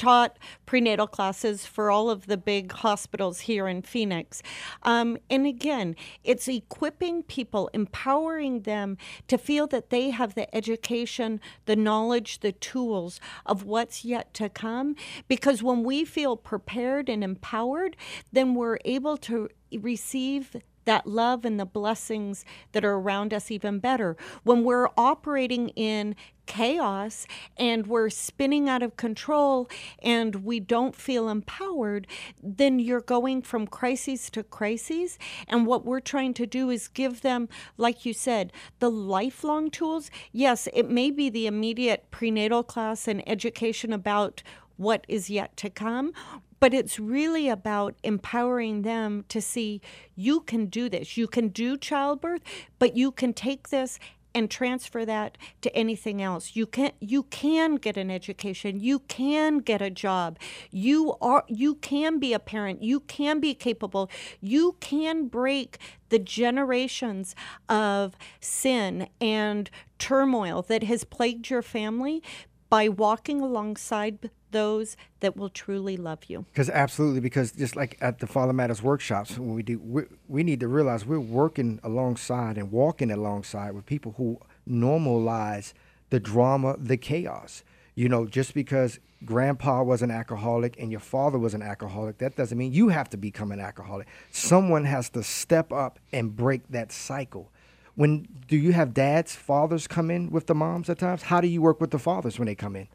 taught 0.00 0.38
prenatal 0.64 1.06
classes 1.06 1.66
for 1.66 1.90
all 1.90 2.08
of 2.08 2.26
the 2.26 2.38
big 2.38 2.72
hospitals 2.72 3.40
here 3.40 3.68
in 3.68 3.82
Phoenix. 3.82 4.42
Um, 4.82 5.18
and 5.28 5.46
again, 5.46 5.94
it's 6.24 6.48
equipping 6.48 7.22
people, 7.22 7.68
empowering 7.74 8.62
them 8.62 8.96
to 9.28 9.36
feel 9.36 9.66
that 9.66 9.90
they 9.90 10.08
have 10.08 10.34
the 10.34 10.52
education, 10.56 11.38
the 11.66 11.76
knowledge, 11.76 12.40
the 12.40 12.52
tools 12.52 13.20
of 13.44 13.64
what's 13.64 14.02
yet 14.02 14.32
to 14.34 14.48
come. 14.48 14.96
Because 15.28 15.62
when 15.62 15.82
we 15.84 16.06
feel 16.06 16.34
prepared 16.34 17.10
and 17.10 17.22
empowered, 17.22 17.94
then 18.32 18.54
we're 18.54 18.78
able 18.86 19.18
to 19.18 19.50
receive 19.78 20.56
that 20.90 21.06
love 21.06 21.44
and 21.44 21.60
the 21.60 21.64
blessings 21.64 22.44
that 22.72 22.84
are 22.84 22.94
around 22.94 23.32
us 23.32 23.48
even 23.48 23.78
better. 23.78 24.16
When 24.42 24.64
we're 24.64 24.88
operating 24.96 25.68
in 25.68 26.16
chaos 26.46 27.28
and 27.56 27.86
we're 27.86 28.10
spinning 28.10 28.68
out 28.68 28.82
of 28.82 28.96
control 28.96 29.70
and 30.02 30.44
we 30.44 30.58
don't 30.58 30.96
feel 30.96 31.28
empowered, 31.28 32.08
then 32.42 32.80
you're 32.80 33.00
going 33.00 33.40
from 33.40 33.68
crises 33.68 34.30
to 34.30 34.42
crises. 34.42 35.16
And 35.46 35.64
what 35.64 35.86
we're 35.86 36.00
trying 36.00 36.34
to 36.34 36.44
do 36.44 36.70
is 36.70 36.88
give 36.88 37.20
them, 37.20 37.48
like 37.76 38.04
you 38.04 38.12
said, 38.12 38.52
the 38.80 38.90
lifelong 38.90 39.70
tools. 39.70 40.10
Yes, 40.32 40.66
it 40.74 40.90
may 40.90 41.12
be 41.12 41.30
the 41.30 41.46
immediate 41.46 42.10
prenatal 42.10 42.64
class 42.64 43.06
and 43.06 43.22
education 43.28 43.92
about 43.92 44.42
what 44.76 45.04
is 45.06 45.30
yet 45.30 45.56
to 45.58 45.70
come, 45.70 46.12
but 46.60 46.74
it's 46.74 47.00
really 47.00 47.48
about 47.48 47.94
empowering 48.02 48.82
them 48.82 49.24
to 49.28 49.40
see 49.40 49.80
you 50.14 50.40
can 50.40 50.66
do 50.66 50.88
this. 50.88 51.16
You 51.16 51.26
can 51.26 51.48
do 51.48 51.76
childbirth, 51.76 52.42
but 52.78 52.96
you 52.96 53.10
can 53.10 53.32
take 53.32 53.70
this 53.70 53.98
and 54.34 54.50
transfer 54.50 55.04
that 55.04 55.36
to 55.60 55.74
anything 55.76 56.22
else. 56.22 56.54
You 56.54 56.66
can 56.66 56.92
you 57.00 57.24
can 57.24 57.76
get 57.76 57.96
an 57.96 58.10
education. 58.10 58.78
You 58.78 59.00
can 59.00 59.58
get 59.58 59.82
a 59.82 59.90
job. 59.90 60.38
You 60.70 61.16
are 61.20 61.44
you 61.48 61.74
can 61.76 62.18
be 62.18 62.32
a 62.32 62.38
parent. 62.38 62.82
You 62.82 63.00
can 63.00 63.40
be 63.40 63.54
capable. 63.54 64.10
You 64.40 64.76
can 64.80 65.26
break 65.26 65.78
the 66.10 66.18
generations 66.18 67.34
of 67.68 68.14
sin 68.40 69.08
and 69.20 69.70
turmoil 69.98 70.62
that 70.62 70.84
has 70.84 71.04
plagued 71.04 71.50
your 71.50 71.62
family 71.62 72.22
by 72.68 72.88
walking 72.88 73.40
alongside 73.40 74.30
those 74.50 74.96
that 75.20 75.36
will 75.36 75.48
truly 75.48 75.96
love 75.96 76.24
you. 76.28 76.46
Because 76.52 76.70
absolutely, 76.70 77.20
because 77.20 77.52
just 77.52 77.76
like 77.76 77.96
at 78.00 78.18
the 78.18 78.26
Father 78.26 78.52
Matters 78.52 78.82
workshops, 78.82 79.38
when 79.38 79.54
we 79.54 79.62
do, 79.62 79.78
we, 79.78 80.02
we 80.28 80.42
need 80.42 80.60
to 80.60 80.68
realize 80.68 81.04
we're 81.04 81.20
working 81.20 81.80
alongside 81.82 82.56
and 82.56 82.70
walking 82.70 83.10
alongside 83.10 83.72
with 83.72 83.86
people 83.86 84.14
who 84.16 84.38
normalize 84.68 85.72
the 86.10 86.20
drama, 86.20 86.76
the 86.78 86.96
chaos. 86.96 87.62
You 87.94 88.08
know, 88.08 88.26
just 88.26 88.54
because 88.54 88.98
grandpa 89.24 89.82
was 89.82 90.00
an 90.02 90.10
alcoholic 90.10 90.78
and 90.78 90.90
your 90.90 91.00
father 91.00 91.38
was 91.38 91.54
an 91.54 91.62
alcoholic, 91.62 92.18
that 92.18 92.36
doesn't 92.36 92.56
mean 92.56 92.72
you 92.72 92.88
have 92.88 93.10
to 93.10 93.16
become 93.16 93.52
an 93.52 93.60
alcoholic. 93.60 94.06
Someone 94.30 94.84
has 94.84 95.10
to 95.10 95.22
step 95.22 95.72
up 95.72 95.98
and 96.12 96.34
break 96.34 96.68
that 96.68 96.92
cycle. 96.92 97.50
When 97.96 98.26
do 98.48 98.56
you 98.56 98.72
have 98.72 98.94
dads, 98.94 99.34
fathers 99.34 99.86
come 99.86 100.10
in 100.10 100.30
with 100.30 100.46
the 100.46 100.54
moms 100.54 100.88
at 100.88 100.98
times? 100.98 101.22
How 101.22 101.40
do 101.40 101.48
you 101.48 101.60
work 101.60 101.80
with 101.80 101.90
the 101.90 101.98
fathers 101.98 102.38
when 102.38 102.46
they 102.46 102.54
come 102.54 102.76
in? 102.76 102.88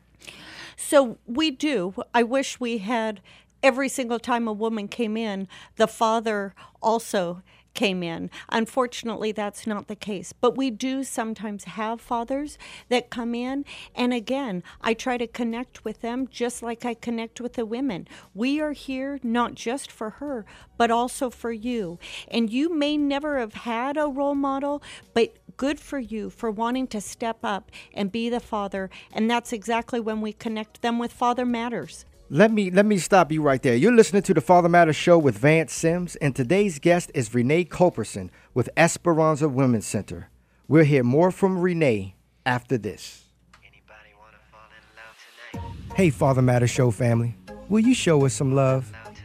So 0.76 1.18
we 1.26 1.52
do. 1.52 1.94
I 2.14 2.24
wish 2.24 2.60
we 2.60 2.80
had 2.80 3.22
every 3.64 3.90
single 3.90 4.20
time 4.20 4.48
a 4.48 4.54
woman 4.54 4.88
came 4.88 5.18
in, 5.18 5.48
the 5.78 5.88
father 5.88 6.54
also 6.82 7.42
came 7.76 8.02
in. 8.02 8.32
Unfortunately, 8.50 9.32
that's 9.32 9.68
not 9.68 9.88
the 9.88 9.96
case. 9.96 10.34
But 10.34 10.58
we 10.58 10.72
do 10.72 11.04
sometimes 11.04 11.66
have 11.66 12.02
fathers 12.02 12.58
that 12.90 13.12
come 13.12 13.36
in. 13.36 13.66
And 13.94 14.14
again, 14.14 14.64
I 14.82 14.94
try 14.94 15.18
to 15.18 15.28
connect 15.28 15.86
with 15.86 16.02
them 16.02 16.28
just 16.28 16.64
like 16.64 16.86
I 16.86 16.96
connect 16.96 17.40
with 17.40 17.54
the 17.54 17.66
women. 17.66 18.08
We 18.34 18.60
are 18.60 18.72
here 18.72 19.20
not 19.22 19.54
just 19.54 19.92
for 19.92 20.12
her, 20.12 20.46
but 20.78 20.90
also 20.90 21.30
for 21.30 21.52
you. 21.52 22.00
And 22.30 22.50
you 22.50 22.74
may 22.74 22.98
never 22.98 23.40
have 23.40 23.54
had 23.54 23.98
a 23.98 24.08
role 24.08 24.36
model, 24.36 24.82
but 25.14 25.36
good 25.58 25.80
for 25.80 26.00
you 26.00 26.30
for 26.30 26.52
wanting 26.52 26.88
to 26.88 27.02
step 27.02 27.40
up 27.44 27.72
and 27.94 28.12
be 28.12 28.30
the 28.30 28.40
father. 28.40 28.90
And 29.12 29.30
that's 29.30 29.54
exactly 29.54 30.00
when 30.00 30.22
we 30.22 30.34
connect 30.34 30.82
them 30.82 31.00
with 31.00 31.12
Father 31.12 31.46
Matters. 31.46 32.06
Let 32.30 32.52
me 32.52 32.72
let 32.72 32.88
me 32.88 32.98
stop 32.98 33.32
you 33.32 33.44
right 33.44 33.62
there. 33.62 33.76
You're 33.76 33.92
listening 33.92 34.24
to 34.24 34.34
the 34.34 34.42
Father 34.42 34.68
Matters 34.68 34.96
Show 34.96 35.20
with 35.20 35.38
Vance 35.38 35.72
Sims, 35.72 36.16
and 36.16 36.36
today's 36.36 36.80
guest 36.80 37.12
is 37.14 37.36
Renee 37.36 37.66
Culbertson 37.66 38.32
with 38.56 38.68
Esperanza 38.76 39.48
Women's 39.48 39.86
Center. 39.86 40.30
We'll 40.68 40.86
hear 40.86 41.04
more 41.04 41.30
from 41.30 41.60
Renee 41.60 42.16
after 42.44 42.80
this. 42.80 43.26
Anybody 43.62 44.10
wanna 44.20 44.38
fall 44.52 44.62
in 44.72 45.62
love 45.62 45.70
tonight? 45.84 45.96
Hey, 45.96 46.10
Father 46.10 46.42
Matters 46.42 46.72
Show 46.72 46.90
family, 46.90 47.36
will 47.70 47.82
you 47.82 47.94
show 47.94 48.26
us 48.26 48.34
some 48.34 48.56
love? 48.56 48.92
Love. 48.92 49.16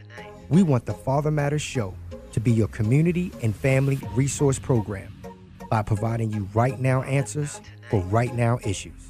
We 0.49 0.61
want 0.61 0.85
the 0.85 0.93
Father 0.93 1.31
Matters 1.31 1.63
Show 1.63 1.95
to 2.33 2.39
be 2.39 2.51
your 2.51 2.67
community 2.67 3.31
and 3.41 3.55
family 3.55 3.99
resource 4.13 4.59
program 4.59 5.20
by 5.71 5.81
providing 5.81 6.33
you 6.33 6.49
right 6.53 6.79
now 6.81 7.01
answers 7.03 7.61
for 7.89 8.01
right 8.01 8.35
now 8.35 8.59
issues. 8.63 9.09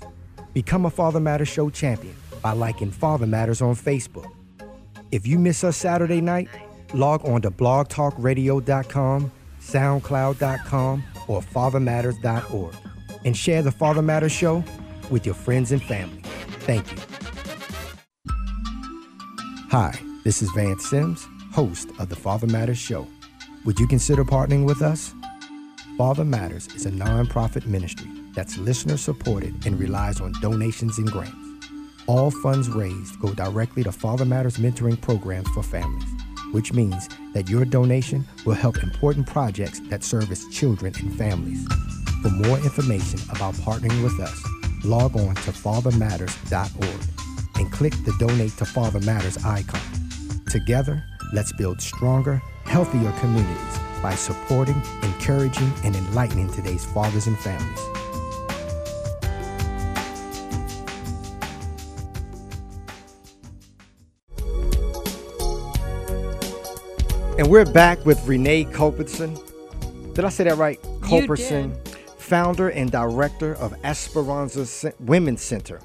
Become 0.53 0.85
a 0.85 0.91
Father 0.91 1.19
Matters 1.19 1.47
Show 1.47 1.71
champion 1.71 2.15
by 2.43 2.51
liking 2.53 2.91
Father 2.91 3.25
Matters 3.25 3.63
on 3.63 3.73
Facebook. 3.73 4.31
If 5.11 5.25
you 5.25 5.39
miss 5.39 5.63
us 5.63 5.75
Saturday 5.75 6.21
night, 6.21 6.49
log 6.93 7.25
on 7.25 7.41
to 7.41 7.49
blogtalkradio.com, 7.49 9.31
soundcloud.com, 9.59 11.03
or 11.27 11.41
fathermatters.org 11.41 12.75
and 13.25 13.35
share 13.35 13.63
the 13.63 13.71
Father 13.71 14.03
Matters 14.03 14.31
Show 14.31 14.63
with 15.09 15.25
your 15.25 15.35
friends 15.35 15.71
and 15.71 15.81
family. 15.81 16.21
Thank 16.61 16.91
you. 16.91 16.97
Hi, 19.71 19.99
this 20.23 20.43
is 20.43 20.51
Vance 20.51 20.87
Sims, 20.87 21.27
host 21.53 21.89
of 21.97 22.09
the 22.09 22.15
Father 22.15 22.45
Matters 22.45 22.77
Show. 22.77 23.07
Would 23.65 23.79
you 23.79 23.87
consider 23.87 24.23
partnering 24.23 24.65
with 24.65 24.83
us? 24.83 25.15
Father 26.01 26.25
Matters 26.25 26.65
is 26.73 26.87
a 26.87 26.89
nonprofit 26.89 27.67
ministry 27.67 28.09
that's 28.33 28.57
listener 28.57 28.97
supported 28.97 29.53
and 29.67 29.79
relies 29.79 30.19
on 30.19 30.33
donations 30.41 30.97
and 30.97 31.11
grants. 31.11 31.37
All 32.07 32.31
funds 32.31 32.69
raised 32.69 33.19
go 33.19 33.35
directly 33.35 33.83
to 33.83 33.91
Father 33.91 34.25
Matters 34.25 34.57
mentoring 34.57 34.99
programs 34.99 35.47
for 35.49 35.61
families, 35.61 36.09
which 36.53 36.73
means 36.73 37.07
that 37.35 37.51
your 37.51 37.65
donation 37.65 38.25
will 38.47 38.55
help 38.55 38.81
important 38.81 39.27
projects 39.27 39.79
that 39.91 40.03
service 40.03 40.47
children 40.47 40.91
and 40.97 41.15
families. 41.19 41.63
For 42.23 42.31
more 42.31 42.57
information 42.57 43.19
about 43.29 43.53
partnering 43.53 44.03
with 44.03 44.19
us, 44.19 44.43
log 44.83 45.15
on 45.15 45.35
to 45.35 45.51
fathermatters.org 45.51 47.01
and 47.57 47.71
click 47.71 47.93
the 48.05 48.15
Donate 48.17 48.57
to 48.57 48.65
Father 48.65 49.01
Matters 49.01 49.37
icon. 49.45 49.81
Together, 50.49 51.03
let's 51.31 51.53
build 51.53 51.79
stronger, 51.79 52.41
healthier 52.65 53.11
communities 53.19 53.90
by 54.01 54.15
supporting, 54.15 54.81
encouraging, 55.03 55.71
and 55.83 55.95
enlightening 55.95 56.51
today's 56.51 56.85
fathers 56.85 57.27
and 57.27 57.37
families. 57.39 57.79
And 67.37 67.49
we're 67.49 67.65
back 67.65 68.05
with 68.05 68.23
Renee 68.27 68.65
Culbertson. 68.65 69.35
Did 70.13 70.25
I 70.25 70.29
say 70.29 70.43
that 70.43 70.57
right? 70.57 70.79
Culbertson, 71.01 71.75
founder 72.17 72.69
and 72.69 72.91
director 72.91 73.55
of 73.55 73.73
Esperanza 73.83 74.93
Women's 74.99 75.41
Center. 75.41 75.81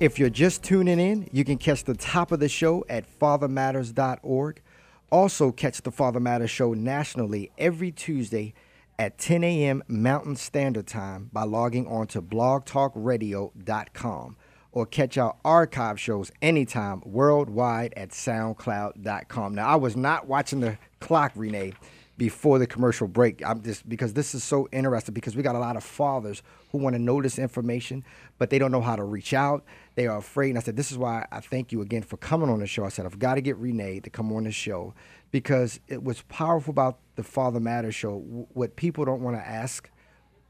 If 0.00 0.18
you're 0.18 0.30
just 0.30 0.62
tuning 0.62 0.98
in, 0.98 1.28
you 1.30 1.44
can 1.44 1.58
catch 1.58 1.84
the 1.84 1.94
top 1.94 2.32
of 2.32 2.40
the 2.40 2.48
show 2.48 2.84
at 2.88 3.04
fathermatters.org. 3.20 4.62
Also, 5.10 5.52
catch 5.52 5.82
the 5.82 5.92
Father 5.92 6.20
Matters 6.20 6.50
show 6.50 6.74
nationally 6.74 7.50
every 7.58 7.92
Tuesday 7.92 8.54
at 8.98 9.18
10 9.18 9.44
a.m. 9.44 9.82
Mountain 9.88 10.36
Standard 10.36 10.86
Time 10.86 11.28
by 11.32 11.44
logging 11.44 11.86
on 11.86 12.06
to 12.08 12.20
blogtalkradio.com 12.22 14.36
or 14.72 14.86
catch 14.86 15.16
our 15.16 15.36
archive 15.44 16.00
shows 16.00 16.32
anytime 16.42 17.00
worldwide 17.04 17.94
at 17.96 18.08
soundcloud.com. 18.10 19.54
Now, 19.54 19.68
I 19.68 19.76
was 19.76 19.96
not 19.96 20.26
watching 20.26 20.58
the 20.60 20.76
clock, 21.00 21.32
Renee, 21.36 21.74
before 22.16 22.58
the 22.58 22.66
commercial 22.66 23.08
break. 23.08 23.44
I'm 23.44 23.62
just 23.62 23.88
because 23.88 24.12
this 24.12 24.34
is 24.34 24.44
so 24.44 24.68
interesting 24.72 25.14
because 25.14 25.34
we 25.34 25.42
got 25.42 25.56
a 25.56 25.58
lot 25.58 25.76
of 25.76 25.82
fathers 25.82 26.42
who 26.70 26.78
want 26.78 26.94
to 26.94 27.02
know 27.02 27.20
this 27.20 27.38
information, 27.38 28.04
but 28.38 28.50
they 28.50 28.58
don't 28.58 28.70
know 28.70 28.80
how 28.80 28.96
to 28.96 29.04
reach 29.04 29.34
out. 29.34 29.64
They 29.96 30.06
are 30.06 30.18
afraid. 30.18 30.50
And 30.50 30.58
I 30.58 30.62
said, 30.62 30.76
This 30.76 30.92
is 30.92 30.98
why 30.98 31.26
I 31.32 31.40
thank 31.40 31.72
you 31.72 31.82
again 31.82 32.02
for 32.02 32.16
coming 32.16 32.48
on 32.48 32.60
the 32.60 32.66
show. 32.66 32.84
I 32.84 32.88
said, 32.88 33.06
I've 33.06 33.18
got 33.18 33.34
to 33.34 33.40
get 33.40 33.56
Renee 33.56 34.00
to 34.00 34.10
come 34.10 34.32
on 34.32 34.44
the 34.44 34.52
show 34.52 34.94
because 35.30 35.80
it 35.88 36.02
was 36.04 36.22
powerful 36.22 36.70
about 36.70 36.98
the 37.16 37.24
Father 37.24 37.60
Matters 37.60 37.94
show. 37.94 38.18
What 38.52 38.76
people 38.76 39.04
don't 39.04 39.20
want 39.20 39.36
to 39.36 39.46
ask 39.46 39.90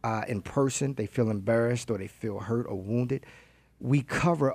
uh, 0.02 0.22
in 0.28 0.42
person, 0.42 0.94
they 0.94 1.06
feel 1.06 1.30
embarrassed 1.30 1.90
or 1.90 1.96
they 1.96 2.08
feel 2.08 2.40
hurt 2.40 2.66
or 2.68 2.76
wounded. 2.76 3.24
We 3.80 4.02
cover 4.02 4.54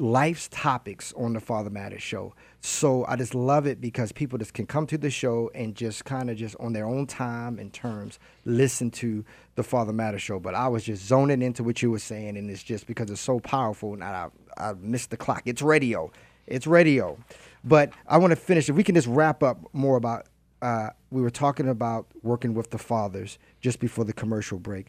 life's 0.00 0.48
topics 0.48 1.12
on 1.14 1.34
the 1.34 1.40
Father 1.40 1.68
Matters 1.68 2.02
show. 2.02 2.34
So 2.62 3.04
I 3.06 3.16
just 3.16 3.34
love 3.34 3.66
it 3.66 3.80
because 3.80 4.12
people 4.12 4.38
just 4.38 4.54
can 4.54 4.66
come 4.66 4.86
to 4.86 4.98
the 4.98 5.10
show 5.10 5.50
and 5.54 5.74
just 5.74 6.04
kind 6.04 6.30
of 6.30 6.36
just 6.36 6.56
on 6.58 6.72
their 6.72 6.86
own 6.86 7.06
time 7.06 7.58
and 7.58 7.72
terms 7.72 8.18
listen 8.44 8.90
to 8.92 9.24
the 9.56 9.62
Father 9.62 9.92
Matters 9.92 10.22
show. 10.22 10.40
But 10.40 10.54
I 10.54 10.68
was 10.68 10.84
just 10.84 11.06
zoning 11.06 11.42
into 11.42 11.62
what 11.62 11.82
you 11.82 11.90
were 11.90 11.98
saying, 11.98 12.36
and 12.38 12.50
it's 12.50 12.62
just 12.62 12.86
because 12.86 13.10
it's 13.10 13.20
so 13.20 13.40
powerful, 13.40 13.92
and 13.92 14.02
I, 14.02 14.28
I 14.56 14.72
missed 14.72 15.10
the 15.10 15.16
clock. 15.16 15.42
It's 15.44 15.62
radio. 15.62 16.10
It's 16.46 16.66
radio. 16.66 17.18
But 17.62 17.92
I 18.06 18.16
want 18.16 18.30
to 18.30 18.36
finish. 18.36 18.68
If 18.68 18.76
we 18.76 18.84
can 18.84 18.94
just 18.94 19.06
wrap 19.06 19.42
up 19.42 19.58
more 19.74 19.96
about, 19.96 20.26
uh, 20.62 20.90
we 21.10 21.20
were 21.20 21.30
talking 21.30 21.68
about 21.68 22.06
working 22.22 22.54
with 22.54 22.70
the 22.70 22.78
fathers 22.78 23.38
just 23.60 23.80
before 23.80 24.04
the 24.04 24.14
commercial 24.14 24.58
break. 24.58 24.86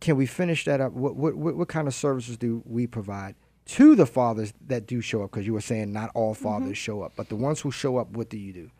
Can 0.00 0.16
we 0.16 0.24
finish 0.24 0.64
that 0.64 0.80
up? 0.80 0.92
What, 0.92 1.14
what, 1.14 1.36
what 1.36 1.68
kind 1.68 1.86
of 1.86 1.92
services 1.92 2.38
do 2.38 2.62
we 2.64 2.86
provide 2.86 3.34
to 3.70 3.94
the 3.94 4.06
fathers 4.06 4.52
that 4.66 4.86
do 4.86 5.00
show 5.00 5.22
up? 5.22 5.30
Because 5.30 5.46
you 5.46 5.52
were 5.52 5.60
saying 5.60 5.92
not 5.92 6.10
all 6.14 6.34
fathers 6.34 6.66
mm-hmm. 6.66 6.72
show 6.74 7.02
up, 7.02 7.12
but 7.16 7.28
the 7.28 7.36
ones 7.36 7.60
who 7.60 7.70
show 7.70 7.96
up, 7.96 8.10
what 8.10 8.28
do 8.28 8.36
you 8.36 8.52
do? 8.52 8.70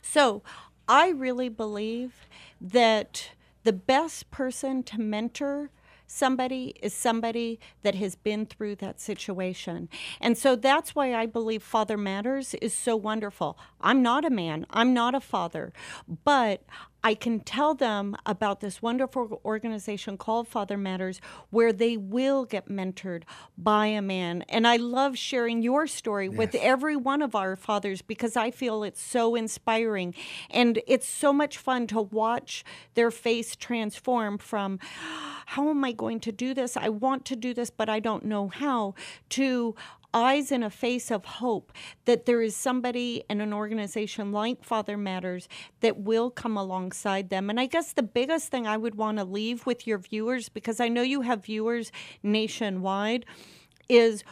So 0.00 0.42
I 0.88 1.10
really 1.10 1.48
believe 1.48 2.26
that 2.60 3.30
the 3.64 3.72
best 3.72 4.30
person 4.30 4.82
to 4.84 5.00
mentor 5.00 5.70
somebody 6.06 6.74
is 6.82 6.92
somebody 6.92 7.60
that 7.82 7.94
has 7.94 8.16
been 8.16 8.44
through 8.44 8.74
that 8.76 9.00
situation. 9.00 9.88
And 10.20 10.36
so 10.36 10.56
that's 10.56 10.94
why 10.94 11.14
I 11.14 11.26
believe 11.26 11.62
Father 11.62 11.96
Matters 11.96 12.54
is 12.54 12.74
so 12.74 12.96
wonderful. 12.96 13.56
I'm 13.80 14.02
not 14.02 14.24
a 14.24 14.30
man, 14.30 14.66
I'm 14.70 14.92
not 14.92 15.14
a 15.14 15.20
father, 15.20 15.72
but 16.24 16.64
I 17.02 17.14
can 17.14 17.40
tell 17.40 17.74
them 17.74 18.16
about 18.26 18.60
this 18.60 18.82
wonderful 18.82 19.40
organization 19.44 20.16
called 20.16 20.48
Father 20.48 20.76
Matters 20.76 21.20
where 21.50 21.72
they 21.72 21.96
will 21.96 22.44
get 22.44 22.68
mentored 22.68 23.22
by 23.56 23.86
a 23.86 24.02
man. 24.02 24.42
And 24.48 24.66
I 24.66 24.76
love 24.76 25.16
sharing 25.16 25.62
your 25.62 25.86
story 25.86 26.28
yes. 26.28 26.36
with 26.36 26.54
every 26.56 26.96
one 26.96 27.22
of 27.22 27.34
our 27.34 27.56
fathers 27.56 28.02
because 28.02 28.36
I 28.36 28.50
feel 28.50 28.82
it's 28.82 29.00
so 29.00 29.34
inspiring. 29.34 30.14
And 30.50 30.80
it's 30.86 31.08
so 31.08 31.32
much 31.32 31.58
fun 31.58 31.86
to 31.88 32.02
watch 32.02 32.64
their 32.94 33.10
face 33.10 33.56
transform 33.56 34.38
from, 34.38 34.78
how 35.46 35.68
am 35.70 35.84
I 35.84 35.92
going 35.92 36.20
to 36.20 36.32
do 36.32 36.54
this? 36.54 36.76
I 36.76 36.88
want 36.90 37.24
to 37.26 37.36
do 37.36 37.54
this, 37.54 37.70
but 37.70 37.88
I 37.88 38.00
don't 38.00 38.24
know 38.24 38.48
how, 38.48 38.94
to 39.30 39.74
eyes 40.12 40.50
and 40.50 40.64
a 40.64 40.70
face 40.70 41.10
of 41.10 41.24
hope 41.24 41.72
that 42.04 42.26
there 42.26 42.42
is 42.42 42.56
somebody 42.56 43.24
in 43.30 43.40
an 43.40 43.52
organization 43.52 44.32
like 44.32 44.64
Father 44.64 44.96
Matters 44.96 45.48
that 45.80 45.98
will 45.98 46.30
come 46.30 46.56
alongside 46.56 47.30
them. 47.30 47.50
And 47.50 47.60
I 47.60 47.66
guess 47.66 47.92
the 47.92 48.02
biggest 48.02 48.48
thing 48.48 48.66
I 48.66 48.76
would 48.76 48.96
want 48.96 49.18
to 49.18 49.24
leave 49.24 49.66
with 49.66 49.86
your 49.86 49.98
viewers, 49.98 50.48
because 50.48 50.80
I 50.80 50.88
know 50.88 51.02
you 51.02 51.22
have 51.22 51.44
viewers 51.44 51.92
nationwide, 52.22 53.24
is 53.88 54.24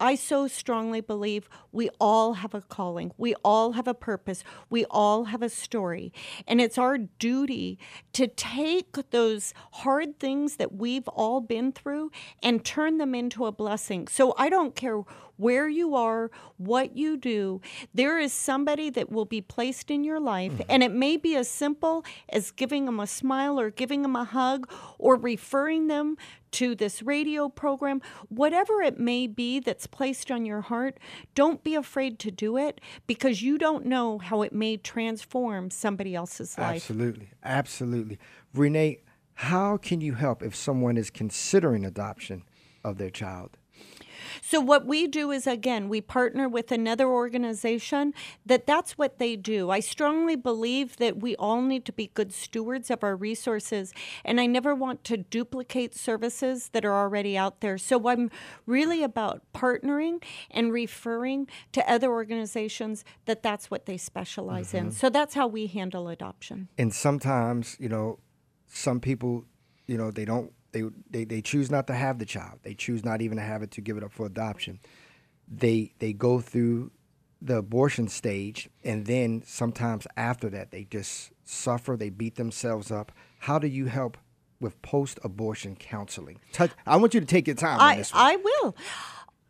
I 0.00 0.14
so 0.14 0.48
strongly 0.48 1.00
believe 1.00 1.48
we 1.72 1.90
all 2.00 2.34
have 2.34 2.54
a 2.54 2.62
calling. 2.62 3.12
We 3.18 3.34
all 3.44 3.72
have 3.72 3.86
a 3.86 3.94
purpose. 3.94 4.42
We 4.70 4.86
all 4.86 5.24
have 5.24 5.42
a 5.42 5.48
story. 5.48 6.12
And 6.48 6.60
it's 6.60 6.78
our 6.78 6.96
duty 6.96 7.78
to 8.14 8.26
take 8.26 9.10
those 9.10 9.52
hard 9.72 10.18
things 10.18 10.56
that 10.56 10.74
we've 10.74 11.06
all 11.08 11.40
been 11.40 11.70
through 11.72 12.10
and 12.42 12.64
turn 12.64 12.98
them 12.98 13.14
into 13.14 13.44
a 13.44 13.52
blessing. 13.52 14.08
So 14.08 14.34
I 14.38 14.48
don't 14.48 14.74
care 14.74 15.02
where 15.40 15.68
you 15.68 15.94
are, 15.94 16.30
what 16.58 16.96
you 16.96 17.16
do, 17.16 17.60
there 17.94 18.18
is 18.18 18.32
somebody 18.32 18.90
that 18.90 19.10
will 19.10 19.24
be 19.24 19.40
placed 19.40 19.90
in 19.90 20.04
your 20.04 20.20
life. 20.20 20.52
Mm-hmm. 20.52 20.70
And 20.70 20.82
it 20.82 20.92
may 20.92 21.16
be 21.16 21.34
as 21.36 21.48
simple 21.48 22.04
as 22.28 22.50
giving 22.50 22.84
them 22.84 23.00
a 23.00 23.06
smile 23.06 23.58
or 23.58 23.70
giving 23.70 24.02
them 24.02 24.16
a 24.16 24.24
hug 24.24 24.70
or 24.98 25.16
referring 25.16 25.86
them 25.86 26.16
to 26.52 26.74
this 26.74 27.02
radio 27.02 27.48
program, 27.48 28.02
whatever 28.28 28.82
it 28.82 28.98
may 28.98 29.26
be 29.26 29.60
that's 29.60 29.86
placed 29.86 30.30
on 30.30 30.44
your 30.44 30.62
heart, 30.62 30.98
don't 31.34 31.62
be 31.62 31.74
afraid 31.74 32.18
to 32.18 32.30
do 32.30 32.56
it 32.56 32.80
because 33.06 33.40
you 33.42 33.56
don't 33.56 33.86
know 33.86 34.18
how 34.18 34.42
it 34.42 34.52
may 34.52 34.76
transform 34.76 35.70
somebody 35.70 36.14
else's 36.14 36.58
life. 36.58 36.76
Absolutely. 36.76 37.30
Absolutely. 37.44 38.18
Renee, 38.52 39.00
how 39.34 39.76
can 39.76 40.00
you 40.00 40.14
help 40.14 40.42
if 40.42 40.54
someone 40.54 40.96
is 40.96 41.08
considering 41.08 41.84
adoption 41.84 42.42
of 42.84 42.98
their 42.98 43.10
child? 43.10 43.56
So 44.42 44.60
what 44.60 44.86
we 44.86 45.06
do 45.06 45.30
is 45.30 45.46
again, 45.46 45.88
we 45.88 46.00
partner 46.00 46.48
with 46.48 46.72
another 46.72 47.08
organization 47.08 48.14
that 48.46 48.66
that's 48.66 48.98
what 48.98 49.18
they 49.18 49.36
do. 49.36 49.70
I 49.70 49.80
strongly 49.80 50.36
believe 50.36 50.96
that 50.98 51.20
we 51.20 51.36
all 51.36 51.62
need 51.62 51.84
to 51.86 51.92
be 51.92 52.10
good 52.14 52.32
stewards 52.32 52.90
of 52.90 53.02
our 53.02 53.16
resources 53.16 53.92
and 54.24 54.40
I 54.40 54.46
never 54.46 54.74
want 54.74 55.04
to 55.04 55.16
duplicate 55.16 55.94
services 55.94 56.70
that 56.72 56.84
are 56.84 56.94
already 56.94 57.36
out 57.36 57.60
there. 57.60 57.78
So 57.78 58.08
I'm 58.08 58.30
really 58.66 59.02
about 59.02 59.42
partnering 59.54 60.22
and 60.50 60.72
referring 60.72 61.48
to 61.72 61.90
other 61.90 62.10
organizations 62.10 63.04
that 63.26 63.42
that's 63.42 63.70
what 63.70 63.86
they 63.86 63.96
specialize 63.96 64.68
mm-hmm. 64.68 64.86
in. 64.86 64.92
So 64.92 65.10
that's 65.10 65.34
how 65.34 65.46
we 65.46 65.66
handle 65.66 66.08
adoption. 66.08 66.68
And 66.78 66.92
sometimes, 66.92 67.76
you 67.80 67.88
know, 67.88 68.18
some 68.66 69.00
people, 69.00 69.44
you 69.86 69.98
know, 69.98 70.10
they 70.10 70.24
don't 70.24 70.52
they, 70.72 70.84
they, 71.10 71.24
they 71.24 71.42
choose 71.42 71.70
not 71.70 71.86
to 71.88 71.94
have 71.94 72.18
the 72.18 72.26
child. 72.26 72.60
They 72.62 72.74
choose 72.74 73.04
not 73.04 73.22
even 73.22 73.36
to 73.38 73.42
have 73.42 73.62
it 73.62 73.70
to 73.72 73.80
give 73.80 73.96
it 73.96 74.04
up 74.04 74.12
for 74.12 74.26
adoption. 74.26 74.80
They, 75.48 75.92
they 75.98 76.12
go 76.12 76.40
through 76.40 76.92
the 77.42 77.56
abortion 77.56 78.06
stage, 78.08 78.68
and 78.84 79.06
then 79.06 79.42
sometimes 79.46 80.06
after 80.16 80.50
that, 80.50 80.70
they 80.70 80.84
just 80.84 81.32
suffer, 81.44 81.96
they 81.96 82.10
beat 82.10 82.36
themselves 82.36 82.90
up. 82.90 83.12
How 83.38 83.58
do 83.58 83.66
you 83.66 83.86
help 83.86 84.18
with 84.60 84.80
post 84.82 85.18
abortion 85.24 85.74
counseling? 85.74 86.38
Touch, 86.52 86.70
I 86.86 86.96
want 86.96 87.14
you 87.14 87.20
to 87.20 87.26
take 87.26 87.46
your 87.46 87.56
time 87.56 87.80
I, 87.80 87.92
on 87.92 87.98
this 87.98 88.12
one. 88.12 88.22
I 88.22 88.36
will. 88.36 88.76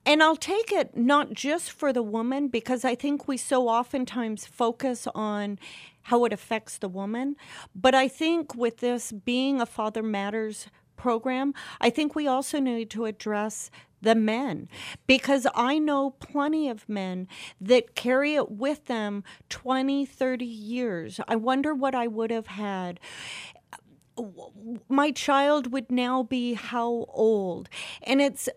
And 0.07 0.23
I'll 0.23 0.37
take 0.37 0.73
it 0.73 0.97
not 0.97 1.33
just 1.33 1.73
for 1.73 1.93
the 1.93 2.03
woman, 2.03 2.49
because 2.49 2.85
I 2.85 2.95
think 2.95 3.27
we 3.27 3.37
so 3.37 3.69
oftentimes 3.69 4.47
focus 4.47 5.07
on 5.15 5.59
how 6.03 6.25
it 6.25 6.33
affects 6.33 6.79
the 6.79 6.89
woman. 6.89 7.37
But 7.75 7.95
I 7.95 8.09
think 8.09 8.55
with 8.55 8.79
this 8.79 9.13
being 9.13 9.61
a 9.61 9.67
Father 9.67 10.03
Matters 10.03 10.69
program, 11.01 11.55
I 11.81 11.89
think 11.89 12.15
we 12.15 12.27
also 12.27 12.61
need 12.61 12.91
to 12.91 13.07
address 13.07 13.71
the 14.03 14.15
men 14.15 14.69
because 15.07 15.47
I 15.55 15.79
know 15.79 16.11
plenty 16.11 16.69
of 16.69 16.89
men 16.89 17.27
that 17.61 17.95
carry 17.95 18.35
it 18.35 18.51
with 18.51 18.87
them 18.87 19.25
20, 19.49 20.05
30 20.05 20.45
years. 20.45 21.21
I 21.27 21.37
wonder 21.37 21.75
what 21.75 21.95
I 21.95 22.07
would 22.07 22.31
have 22.31 22.49
had 22.49 23.01
my 24.89 25.11
child 25.11 25.73
would 25.73 25.91
now 25.91 26.23
be 26.23 26.55
how 26.55 27.07
old? 27.09 27.69
And 28.03 28.21
it's 28.21 28.49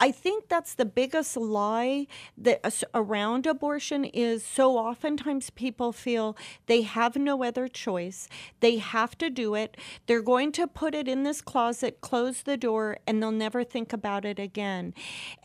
i 0.00 0.10
think 0.10 0.48
that's 0.48 0.74
the 0.74 0.84
biggest 0.84 1.36
lie 1.36 2.06
that 2.36 2.82
around 2.94 3.46
abortion 3.46 4.04
is 4.04 4.44
so 4.44 4.76
oftentimes 4.76 5.50
people 5.50 5.92
feel 5.92 6.36
they 6.66 6.82
have 6.82 7.16
no 7.16 7.44
other 7.44 7.68
choice. 7.68 8.28
They 8.60 8.78
have 8.78 9.16
to 9.18 9.30
do 9.30 9.54
it. 9.54 9.76
They're 10.06 10.22
going 10.22 10.52
to 10.52 10.66
put 10.66 10.94
it 10.94 11.08
in 11.08 11.22
this 11.22 11.40
closet 11.40 12.00
close 12.00 12.42
the 12.42 12.56
door 12.56 12.98
and 13.06 13.22
they'll 13.22 13.30
never 13.30 13.64
think 13.64 13.92
about 13.92 14.24
it 14.24 14.38
again. 14.38 14.94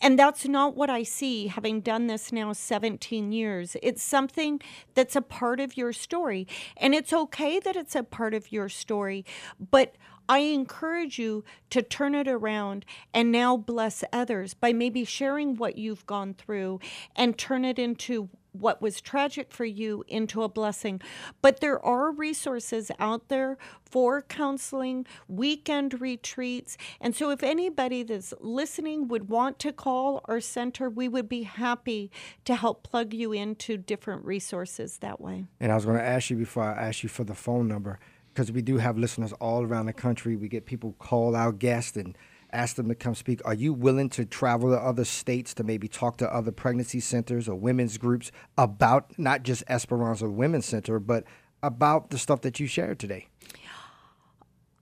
And 0.02 0.18
that's 0.18 0.48
not 0.48 0.76
what 0.76 0.90
i 0.90 1.04
see 1.04 1.48
having 1.48 1.82
done 1.82 2.08
this 2.08 2.32
now 2.32 2.54
17 2.54 3.32
years. 3.32 3.76
It's 3.82 4.04
something 4.04 4.62
that's 4.94 5.16
a 5.16 5.22
part 5.22 5.60
of 5.60 5.78
your 5.78 5.94
story. 5.94 6.48
And 6.78 6.94
it's 6.94 7.14
okay 7.14 7.60
that 7.60 7.76
it's 7.76 7.96
a 7.96 8.04
part 8.04 8.34
of 8.34 8.52
your 8.52 8.70
story 8.70 9.26
but 9.69 9.95
I 10.30 10.39
encourage 10.39 11.19
you 11.19 11.43
to 11.71 11.82
turn 11.82 12.15
it 12.15 12.28
around 12.28 12.86
and 13.13 13.32
now 13.32 13.58
bless 13.58 14.04
others 14.13 14.54
by 14.54 14.71
maybe 14.71 15.04
sharing 15.04 15.58
what 15.58 15.78
you've 15.78 16.06
gone 16.06 16.34
through 16.34 16.80
and 17.15 17.38
turn 17.38 17.65
it 17.65 17.78
into 17.78 18.30
what 18.54 18.82
was 18.82 19.02
tragic 19.02 19.52
for 19.52 19.65
you 19.65 20.04
into 20.08 20.43
a 20.43 20.50
blessing. 20.50 21.02
But 21.41 21.60
there 21.60 21.84
are 21.86 22.12
resources 22.12 22.91
out 23.00 23.28
there 23.30 23.58
for 23.84 24.21
counseling, 24.21 25.06
weekend 25.28 26.00
retreats. 26.00 26.78
And 27.00 27.15
so, 27.15 27.30
if 27.30 27.43
anybody 27.43 28.04
that's 28.04 28.34
listening 28.39 29.08
would 29.08 29.30
want 29.30 29.60
to 29.60 29.71
call 29.71 30.21
our 30.26 30.41
center, 30.41 30.89
we 30.89 31.08
would 31.08 31.30
be 31.30 31.43
happy 31.43 32.12
to 32.45 32.56
help 32.56 32.84
plug 32.84 33.13
you 33.13 33.32
into 33.32 33.78
different 33.78 34.26
resources 34.26 34.97
that 35.00 35.19
way. 35.19 35.45
And 35.60 35.71
I 35.71 35.76
was 35.76 35.86
going 35.86 35.97
to 35.97 36.04
ask 36.04 36.30
you 36.30 36.38
before 36.38 36.63
I 36.63 36.88
ask 36.88 37.04
you 37.04 37.10
for 37.10 37.24
the 37.24 37.36
phone 37.36 37.67
number 37.67 38.00
because 38.34 38.52
we 38.52 38.62
do 38.62 38.78
have 38.78 38.98
listeners 38.98 39.34
all 39.34 39.63
around 39.63 39.88
the 39.88 39.94
country. 39.94 40.36
We 40.36 40.48
get 40.48 40.65
people 40.65 40.96
call 41.00 41.36
our 41.36 41.52
guests 41.52 41.98
and 41.98 42.17
ask 42.54 42.76
them 42.76 42.88
to 42.89 42.96
come 42.96 43.15
speak. 43.15 43.41
Are 43.46 43.54
you 43.54 43.74
willing 43.74 44.10
to 44.10 44.26
travel 44.26 44.72
to 44.72 44.78
other 44.78 45.06
states 45.06 45.54
to 45.56 45.63
maybe 45.63 45.88
talk 45.88 46.17
to 46.17 46.34
other 46.34 46.52
pregnancy 46.52 47.00
centers 47.00 47.48
or 47.48 47.56
women's 47.56 47.98
groups 47.98 48.32
about 48.58 49.17
not 49.17 49.44
just 49.44 49.63
Esperanza 49.70 50.30
Women's 50.30 50.65
Center, 50.65 51.00
but 51.00 51.24
about 51.63 52.10
the 52.10 52.17
stuff 52.17 52.41
that 52.41 52.60
you 52.60 52.67
shared 52.67 53.00
today? 53.00 53.28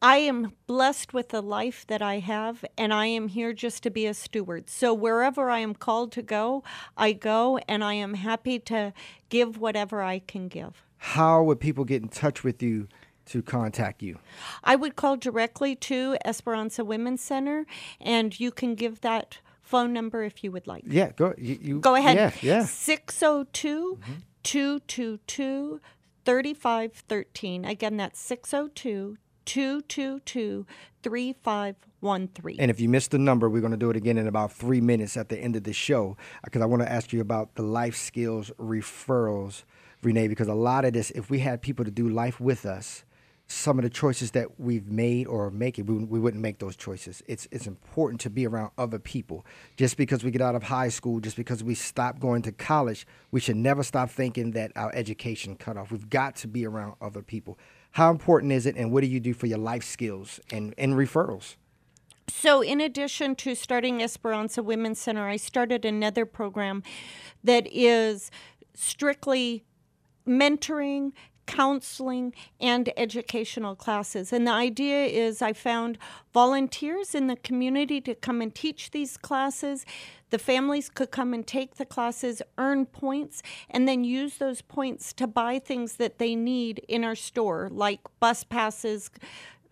I 0.02 0.18
am 0.18 0.54
blessed 0.66 1.14
with 1.14 1.30
the 1.30 1.42
life 1.42 1.86
that 1.88 2.02
I 2.02 2.20
have, 2.20 2.64
and 2.78 2.94
I 2.94 3.08
am 3.08 3.28
here 3.28 3.52
just 3.52 3.84
to 3.84 3.90
be 3.90 4.06
a 4.06 4.14
steward. 4.14 4.70
So, 4.70 4.94
wherever 4.94 5.50
I 5.50 5.60
am 5.60 5.76
called 5.76 6.14
to 6.14 6.22
go, 6.22 6.64
I 6.96 7.12
go, 7.12 7.58
and 7.68 7.84
I 7.84 7.96
am 7.96 8.14
happy 8.14 8.60
to 8.60 8.94
give 9.28 9.58
whatever 9.58 10.02
I 10.02 10.20
can 10.20 10.48
give. 10.48 10.86
How 11.00 11.44
would 11.44 11.60
people 11.60 11.84
get 11.84 12.02
in 12.02 12.08
touch 12.08 12.46
with 12.46 12.64
you 12.64 12.88
to 13.30 13.42
contact 13.42 14.02
you? 14.02 14.20
I 14.64 14.76
would 14.76 14.96
call 14.96 15.18
directly 15.18 15.76
to 15.76 16.18
Esperanza 16.26 16.84
Women's 16.84 17.22
Center, 17.22 17.66
and 18.00 18.40
you 18.40 18.52
can 18.52 18.76
give 18.76 19.02
that 19.02 19.40
phone 19.62 19.94
number 19.94 20.24
if 20.24 20.44
you 20.44 20.52
would 20.52 20.68
like. 20.68 20.84
Yeah, 20.88 21.12
go. 21.16 21.34
You, 21.38 21.58
you 21.62 21.80
Go 21.80 21.96
ahead. 21.96 22.16
Yeah, 22.16 22.32
yeah. 22.42 22.66
602 22.66 24.00
222 24.44 25.82
3513. 26.26 27.66
Again, 27.66 27.98
that's 27.98 28.20
602 28.20 29.18
222 29.46 30.66
3513. 31.02 32.58
And 32.60 32.70
if 32.70 32.80
you 32.80 32.90
missed 32.90 33.12
the 33.12 33.18
number, 33.18 33.50
we're 33.50 33.62
going 33.62 33.72
to 33.72 33.78
do 33.78 33.90
it 33.90 33.96
again 33.96 34.18
in 34.18 34.28
about 34.28 34.52
three 34.52 34.82
minutes 34.82 35.18
at 35.18 35.30
the 35.30 35.38
end 35.38 35.56
of 35.56 35.64
the 35.64 35.74
show 35.74 36.18
because 36.44 36.62
I 36.62 36.66
want 36.66 36.82
to 36.84 36.92
ask 36.92 37.14
you 37.14 37.22
about 37.22 37.56
the 37.56 37.64
life 37.64 37.96
skills 37.96 38.52
referrals, 38.60 39.64
Renee, 40.04 40.28
because 40.28 40.48
a 40.48 40.54
lot 40.54 40.86
of 40.86 40.94
this, 40.94 41.12
if 41.12 41.30
we 41.30 41.40
had 41.40 41.62
people 41.62 41.86
to 41.86 41.92
do 41.92 42.08
life 42.08 42.40
with 42.40 42.66
us, 42.66 43.04
some 43.52 43.80
of 43.80 43.84
the 43.84 43.90
choices 43.90 44.32
that 44.32 44.60
we've 44.60 44.88
made 44.88 45.26
or 45.26 45.46
are 45.46 45.52
making, 45.52 45.88
we, 45.88 45.96
we 45.96 46.20
wouldn't 46.20 46.42
make 46.42 46.60
those 46.60 46.76
choices. 46.76 47.24
It's 47.28 47.48
it's 47.52 47.66
important 47.66 48.22
to 48.22 48.30
be 48.30 48.46
around 48.46 48.72
other 48.78 49.00
people. 49.00 49.44
Just 49.76 49.98
because 49.98 50.24
we 50.24 50.30
get 50.30 50.42
out 50.42 50.56
of 50.56 50.64
high 50.64 50.90
school, 50.90 51.20
just 51.20 51.36
because 51.36 51.64
we 51.64 51.74
stop 51.74 52.20
going 52.20 52.44
to 52.44 52.52
college, 52.52 53.08
we 53.32 53.40
should 53.40 53.58
never 53.58 53.82
stop 53.82 54.12
thinking 54.12 54.52
that 54.52 54.72
our 54.76 54.94
education 54.94 55.56
cut 55.56 55.78
off. 55.78 55.92
We've 55.92 56.10
got 56.10 56.36
to 56.38 56.48
be 56.48 56.66
around 56.66 56.96
other 57.02 57.24
people. 57.24 57.58
How 57.92 58.12
important 58.12 58.52
is 58.52 58.68
it, 58.68 58.76
and 58.76 58.92
what 58.92 59.02
do 59.02 59.08
you 59.08 59.20
do 59.20 59.34
for 59.34 59.48
your 59.48 59.58
life 59.58 59.84
skills 59.84 60.40
and, 60.52 60.76
and 60.78 60.94
referrals? 60.94 61.56
So, 62.28 62.62
in 62.62 62.80
addition 62.80 63.36
to 63.38 63.56
starting 63.56 64.04
Esperanza 64.04 64.62
Women's 64.62 65.00
Center, 65.00 65.28
I 65.28 65.38
started 65.38 65.86
another 65.86 66.28
program 66.28 66.84
that 67.44 67.68
is 67.72 68.30
strictly 68.76 69.66
mentoring, 70.28 71.14
counseling, 71.50 72.32
and 72.62 72.94
educational 72.96 73.76
classes. 73.76 74.32
And 74.32 74.46
the 74.46 74.52
idea 74.52 75.06
is 75.06 75.42
I 75.42 75.52
found 75.52 75.98
volunteers 76.32 77.16
in 77.16 77.26
the 77.26 77.36
community 77.38 78.00
to 78.02 78.14
come 78.14 78.40
and 78.40 78.54
teach 78.54 78.92
these 78.92 79.18
classes. 79.18 79.84
The 80.30 80.38
families 80.38 80.92
could 80.92 81.10
come 81.10 81.34
and 81.34 81.46
take 81.46 81.76
the 81.78 81.88
classes, 81.88 82.44
earn 82.60 82.86
points, 82.86 83.42
and 83.68 83.88
then 83.88 84.04
use 84.04 84.38
those 84.38 84.62
points 84.62 85.12
to 85.14 85.26
buy 85.26 85.58
things 85.58 85.94
that 85.94 86.20
they 86.20 86.36
need 86.36 86.86
in 86.88 87.04
our 87.04 87.16
store, 87.16 87.68
like 87.72 88.02
bus 88.20 88.44
passes, 88.44 89.10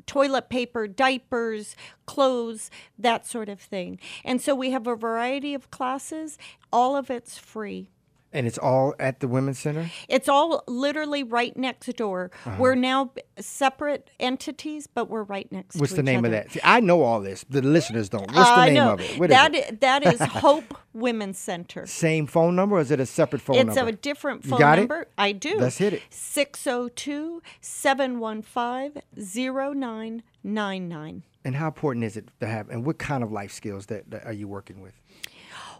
toilet 0.07 0.49
paper, 0.49 0.87
diapers, 0.87 1.75
clothes, 2.07 2.71
that 2.97 3.27
sort 3.27 3.49
of 3.49 3.59
thing. 3.59 3.99
And 4.25 4.41
so 4.41 4.55
we 4.55 4.71
have 4.71 4.87
a 4.87 4.95
variety 4.95 5.53
of 5.53 5.69
classes, 5.69 6.39
all 6.73 6.95
of 6.95 7.11
it's 7.11 7.37
free. 7.37 7.91
And 8.33 8.45
it's 8.45 8.57
all 8.57 8.93
at 8.99 9.21
the 9.21 9.27
Women's 9.27 9.57
Center? 9.57 9.89
It's 10.09 10.27
all 10.27 10.63
literally 10.67 11.23
right 11.23 11.55
next 11.55 11.87
door. 11.95 12.29
Uh-huh. 12.45 12.57
We're 12.59 12.75
now 12.75 13.11
separate 13.39 14.09
entities, 14.19 14.85
but 14.85 15.09
we're 15.09 15.23
right 15.23 15.49
next 15.51 15.77
What's 15.77 15.93
the 15.93 16.03
name 16.03 16.25
of 16.25 16.31
that? 16.31 16.51
See, 16.51 16.59
I 16.63 16.81
know 16.81 17.03
all 17.03 17.21
this. 17.21 17.45
The 17.49 17.61
listeners 17.61 18.09
don't. 18.09 18.29
What's 18.33 18.49
the 18.49 18.65
name 18.65 18.83
of 18.83 18.99
it? 18.99 19.17
What 19.17 19.29
is 19.29 19.35
That 19.35 19.55
it? 19.55 19.81
that 19.81 20.05
is 20.05 20.19
Hope 20.21 20.77
Women's 20.93 21.39
Center. 21.39 21.85
Same 21.87 22.27
phone 22.27 22.55
number 22.55 22.75
or 22.75 22.81
is 22.81 22.91
it 22.91 22.99
a 22.99 23.05
separate 23.05 23.41
phone 23.41 23.55
It's 23.55 23.75
number? 23.75 23.89
It's 23.91 23.97
a 23.97 24.01
different 24.01 24.43
You 24.43 24.49
phone 24.51 24.59
got 24.59 24.77
it? 24.77 24.81
number. 24.81 25.07
I 25.17 25.31
do. 25.31 25.55
Let's 25.57 25.77
hit 25.77 25.93
it. 25.93 26.01
602 26.09 27.41
715 27.61 29.01
0999. 30.43 31.23
and 31.45 31.55
how 31.55 31.67
important 31.67 32.03
is 32.05 32.17
it 32.17 32.29
to 32.41 32.47
have, 32.47 32.69
and 32.69 32.85
what 32.85 32.97
kind 32.97 33.23
of 33.23 33.31
life 33.31 33.51
skills 33.53 33.85
that, 33.87 34.09
that 34.11 34.25
are 34.25 34.33
you 34.33 34.47
working 34.47 34.81
with? 34.81 34.93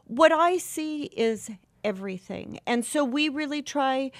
what 0.05 0.31
I 0.31 0.57
see 0.57 1.03
is 1.17 1.49
everything. 1.87 2.59
And 2.67 2.85
so 2.85 3.05
we 3.05 3.29
really 3.29 3.61
try, 3.61 4.11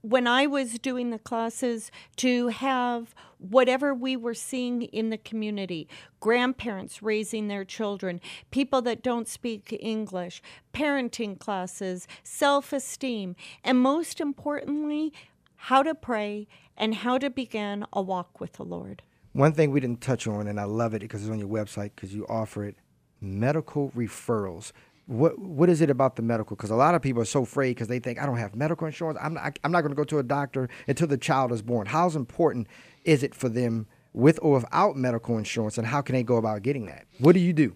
when 0.00 0.26
I 0.26 0.46
was 0.46 0.78
doing 0.78 1.10
the 1.10 1.18
classes, 1.18 1.90
to 2.16 2.48
have 2.48 3.14
whatever 3.36 3.92
we 3.92 4.16
were 4.16 4.32
seeing 4.32 4.82
in 4.84 5.10
the 5.10 5.18
community 5.18 5.86
grandparents 6.18 7.02
raising 7.02 7.48
their 7.48 7.64
children, 7.64 8.22
people 8.50 8.80
that 8.82 9.02
don't 9.02 9.28
speak 9.28 9.76
English, 9.80 10.42
parenting 10.72 11.38
classes, 11.38 12.08
self 12.24 12.72
esteem, 12.72 13.36
and 13.62 13.78
most 13.78 14.18
importantly, 14.18 15.12
how 15.56 15.82
to 15.82 15.94
pray 15.94 16.48
and 16.74 16.94
how 16.94 17.18
to 17.18 17.28
begin 17.28 17.84
a 17.92 18.00
walk 18.00 18.40
with 18.40 18.54
the 18.54 18.64
Lord. 18.64 19.02
One 19.34 19.52
thing 19.52 19.70
we 19.70 19.80
didn't 19.80 20.00
touch 20.00 20.26
on, 20.26 20.46
and 20.46 20.58
I 20.58 20.64
love 20.64 20.94
it 20.94 21.00
because 21.00 21.22
it's 21.22 21.30
on 21.30 21.38
your 21.38 21.48
website 21.48 21.90
because 21.94 22.14
you 22.14 22.26
offer 22.28 22.64
it 22.64 22.76
medical 23.20 23.90
referrals. 23.90 24.72
What 25.10 25.40
what 25.40 25.68
is 25.68 25.80
it 25.80 25.90
about 25.90 26.14
the 26.14 26.22
medical? 26.22 26.54
Because 26.54 26.70
a 26.70 26.76
lot 26.76 26.94
of 26.94 27.02
people 27.02 27.20
are 27.20 27.24
so 27.26 27.42
afraid 27.42 27.70
because 27.70 27.88
they 27.88 27.98
think 27.98 28.20
I 28.20 28.26
don't 28.26 28.36
have 28.38 28.54
medical 28.54 28.86
insurance. 28.86 29.18
I'm 29.20 29.34
not, 29.34 29.58
I'm 29.64 29.72
not 29.72 29.80
going 29.80 29.90
to 29.90 29.96
go 29.96 30.04
to 30.04 30.20
a 30.20 30.22
doctor 30.22 30.68
until 30.86 31.08
the 31.08 31.18
child 31.18 31.50
is 31.50 31.62
born. 31.62 31.88
How 31.88 32.08
important 32.10 32.68
is 33.04 33.24
it 33.24 33.34
for 33.34 33.48
them 33.48 33.88
with 34.12 34.38
or 34.40 34.54
without 34.54 34.94
medical 34.94 35.36
insurance, 35.36 35.78
and 35.78 35.86
how 35.88 36.00
can 36.00 36.14
they 36.14 36.22
go 36.22 36.36
about 36.36 36.62
getting 36.62 36.86
that? 36.86 37.06
What 37.18 37.32
do 37.32 37.40
you 37.40 37.52
do? 37.52 37.74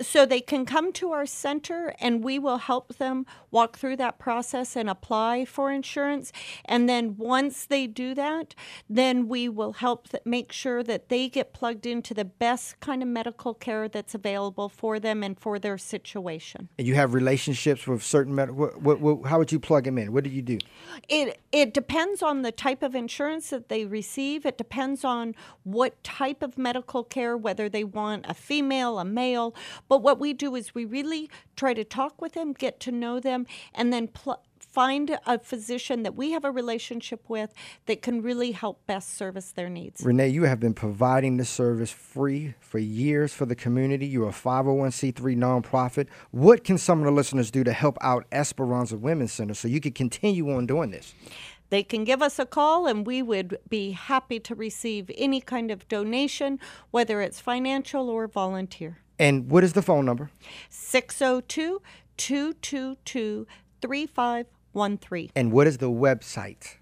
So 0.00 0.24
they 0.24 0.40
can 0.40 0.64
come 0.64 0.92
to 0.92 1.12
our 1.12 1.26
center 1.26 1.94
and 2.00 2.22
we 2.22 2.38
will 2.38 2.58
help 2.58 2.96
them 2.96 3.26
walk 3.50 3.78
through 3.78 3.96
that 3.96 4.18
process 4.18 4.76
and 4.76 4.88
apply 4.88 5.44
for 5.44 5.72
insurance 5.72 6.32
and 6.64 6.88
then 6.88 7.16
once 7.16 7.66
they 7.66 7.86
do 7.86 8.14
that 8.14 8.54
then 8.88 9.28
we 9.28 9.48
will 9.48 9.74
help 9.74 10.08
th- 10.08 10.22
make 10.24 10.52
sure 10.52 10.82
that 10.82 11.08
they 11.08 11.28
get 11.28 11.52
plugged 11.52 11.86
into 11.86 12.14
the 12.14 12.24
best 12.24 12.78
kind 12.80 13.02
of 13.02 13.08
medical 13.08 13.54
care 13.54 13.88
that's 13.88 14.14
available 14.14 14.68
for 14.68 15.00
them 15.00 15.22
and 15.22 15.38
for 15.38 15.58
their 15.58 15.78
situation 15.78 16.68
And 16.78 16.86
you 16.86 16.94
have 16.94 17.14
relationships 17.14 17.86
with 17.86 18.02
certain 18.02 18.34
medical. 18.34 18.56
What, 18.56 18.80
what, 18.82 19.00
what, 19.00 19.28
how 19.28 19.38
would 19.38 19.52
you 19.52 19.60
plug 19.60 19.84
them 19.84 19.98
in? 19.98 20.12
What 20.12 20.24
do 20.24 20.30
you 20.30 20.42
do? 20.42 20.58
it 21.08 21.40
it 21.52 21.72
depends 21.72 22.22
on 22.22 22.42
the 22.42 22.52
type 22.52 22.82
of 22.82 22.94
insurance 22.94 23.50
that 23.50 23.68
they 23.68 23.84
receive 23.84 24.44
it 24.44 24.58
depends 24.58 25.04
on 25.04 25.34
what 25.64 26.02
type 26.02 26.42
of 26.42 26.58
medical 26.58 27.04
care 27.04 27.36
whether 27.36 27.68
they 27.68 27.84
want 27.84 28.24
a 28.28 28.34
female 28.34 28.98
a 28.98 29.04
male 29.04 29.54
but 29.88 30.02
what 30.02 30.18
we 30.18 30.32
do 30.32 30.54
is 30.54 30.74
we 30.74 30.84
really 30.84 31.30
try 31.56 31.74
to 31.74 31.84
talk 31.84 32.20
with 32.20 32.34
them 32.34 32.52
get 32.52 32.80
to 32.80 32.92
know 32.92 33.20
them 33.20 33.46
and 33.74 33.92
then 33.92 34.08
pl- 34.08 34.42
find 34.58 35.18
a 35.26 35.38
physician 35.38 36.02
that 36.02 36.14
we 36.14 36.32
have 36.32 36.44
a 36.44 36.50
relationship 36.50 37.24
with 37.28 37.52
that 37.86 38.02
can 38.02 38.22
really 38.22 38.52
help 38.52 38.86
best 38.86 39.14
service 39.16 39.52
their 39.52 39.68
needs 39.68 40.04
Renee, 40.04 40.28
you 40.28 40.44
have 40.44 40.60
been 40.60 40.74
providing 40.74 41.36
this 41.36 41.48
service 41.48 41.90
free 41.90 42.54
for 42.60 42.78
years 42.78 43.32
for 43.32 43.46
the 43.46 43.54
community. 43.54 44.06
You're 44.06 44.28
a 44.28 44.32
501c3 44.32 45.14
nonprofit. 45.36 46.06
What 46.30 46.64
can 46.64 46.78
some 46.78 47.00
of 47.00 47.04
the 47.04 47.10
listeners 47.10 47.50
do 47.50 47.64
to 47.64 47.72
help 47.72 47.98
out 48.00 48.24
Esperanza 48.32 48.96
Women's 48.96 49.32
Center 49.32 49.54
so 49.54 49.68
you 49.68 49.80
can 49.80 49.92
continue 49.92 50.50
on 50.52 50.66
doing 50.66 50.90
this? 50.90 51.14
They 51.70 51.82
can 51.82 52.04
give 52.04 52.22
us 52.22 52.38
a 52.38 52.46
call 52.46 52.86
and 52.86 53.06
we 53.06 53.22
would 53.22 53.58
be 53.68 53.92
happy 53.92 54.40
to 54.40 54.54
receive 54.54 55.10
any 55.16 55.40
kind 55.40 55.70
of 55.70 55.86
donation, 55.88 56.58
whether 56.90 57.20
it's 57.20 57.40
financial 57.40 58.08
or 58.08 58.26
volunteer. 58.26 58.98
And 59.18 59.50
what 59.50 59.64
is 59.64 59.72
the 59.72 59.82
phone 59.82 60.04
number? 60.04 60.30
602 60.70 61.82
222 62.16 63.46
3513. 63.80 65.30
And 65.34 65.52
what 65.52 65.66
is 65.66 65.78
the 65.78 65.90
website? 65.90 66.76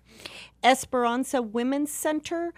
Esperanza 0.62 1.42
Women's 1.42 1.92
Center. 1.92 2.52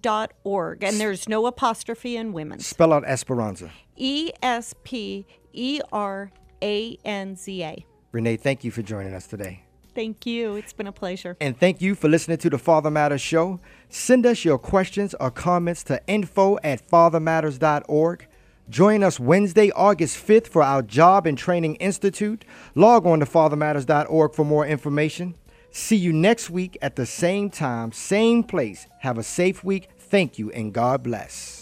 Dot 0.00 0.34
org 0.44 0.84
and 0.84 1.00
there's 1.00 1.28
no 1.28 1.46
apostrophe 1.46 2.16
in 2.16 2.32
women. 2.32 2.60
Spell 2.60 2.92
out 2.92 3.02
Esperanza. 3.04 3.72
E 3.96 4.30
S 4.40 4.72
P 4.84 5.26
E 5.52 5.80
R 5.90 6.30
A 6.62 6.96
N 7.04 7.34
Z 7.34 7.64
A. 7.64 7.84
Renee, 8.12 8.36
thank 8.36 8.62
you 8.62 8.70
for 8.70 8.82
joining 8.82 9.14
us 9.14 9.26
today. 9.26 9.64
Thank 9.94 10.26
you. 10.26 10.54
It's 10.54 10.72
been 10.72 10.86
a 10.86 10.92
pleasure. 10.92 11.36
And 11.40 11.58
thank 11.58 11.80
you 11.82 11.96
for 11.96 12.08
listening 12.08 12.38
to 12.38 12.50
the 12.50 12.58
Father 12.58 12.90
Matters 12.90 13.20
Show. 13.20 13.58
Send 13.88 14.26
us 14.26 14.44
your 14.44 14.58
questions 14.58 15.14
or 15.18 15.30
comments 15.30 15.82
to 15.84 16.00
info 16.06 16.58
at 16.62 16.88
fathermatters.org. 16.88 18.26
Join 18.70 19.02
us 19.02 19.18
Wednesday, 19.18 19.72
August 19.72 20.24
5th 20.24 20.46
for 20.46 20.62
our 20.62 20.80
Job 20.80 21.26
and 21.26 21.36
Training 21.36 21.74
Institute. 21.76 22.44
Log 22.76 23.04
on 23.04 23.18
to 23.18 23.26
fathermatters.org 23.26 24.32
for 24.32 24.44
more 24.44 24.64
information. 24.64 25.34
See 25.72 25.96
you 25.96 26.12
next 26.12 26.50
week 26.50 26.78
at 26.80 26.94
the 26.94 27.04
same 27.04 27.50
time, 27.50 27.90
same 27.90 28.44
place. 28.44 28.86
Have 29.00 29.18
a 29.18 29.24
safe 29.24 29.64
week. 29.64 29.88
Thank 29.98 30.38
you 30.38 30.52
and 30.52 30.72
God 30.72 31.02
bless. 31.02 31.59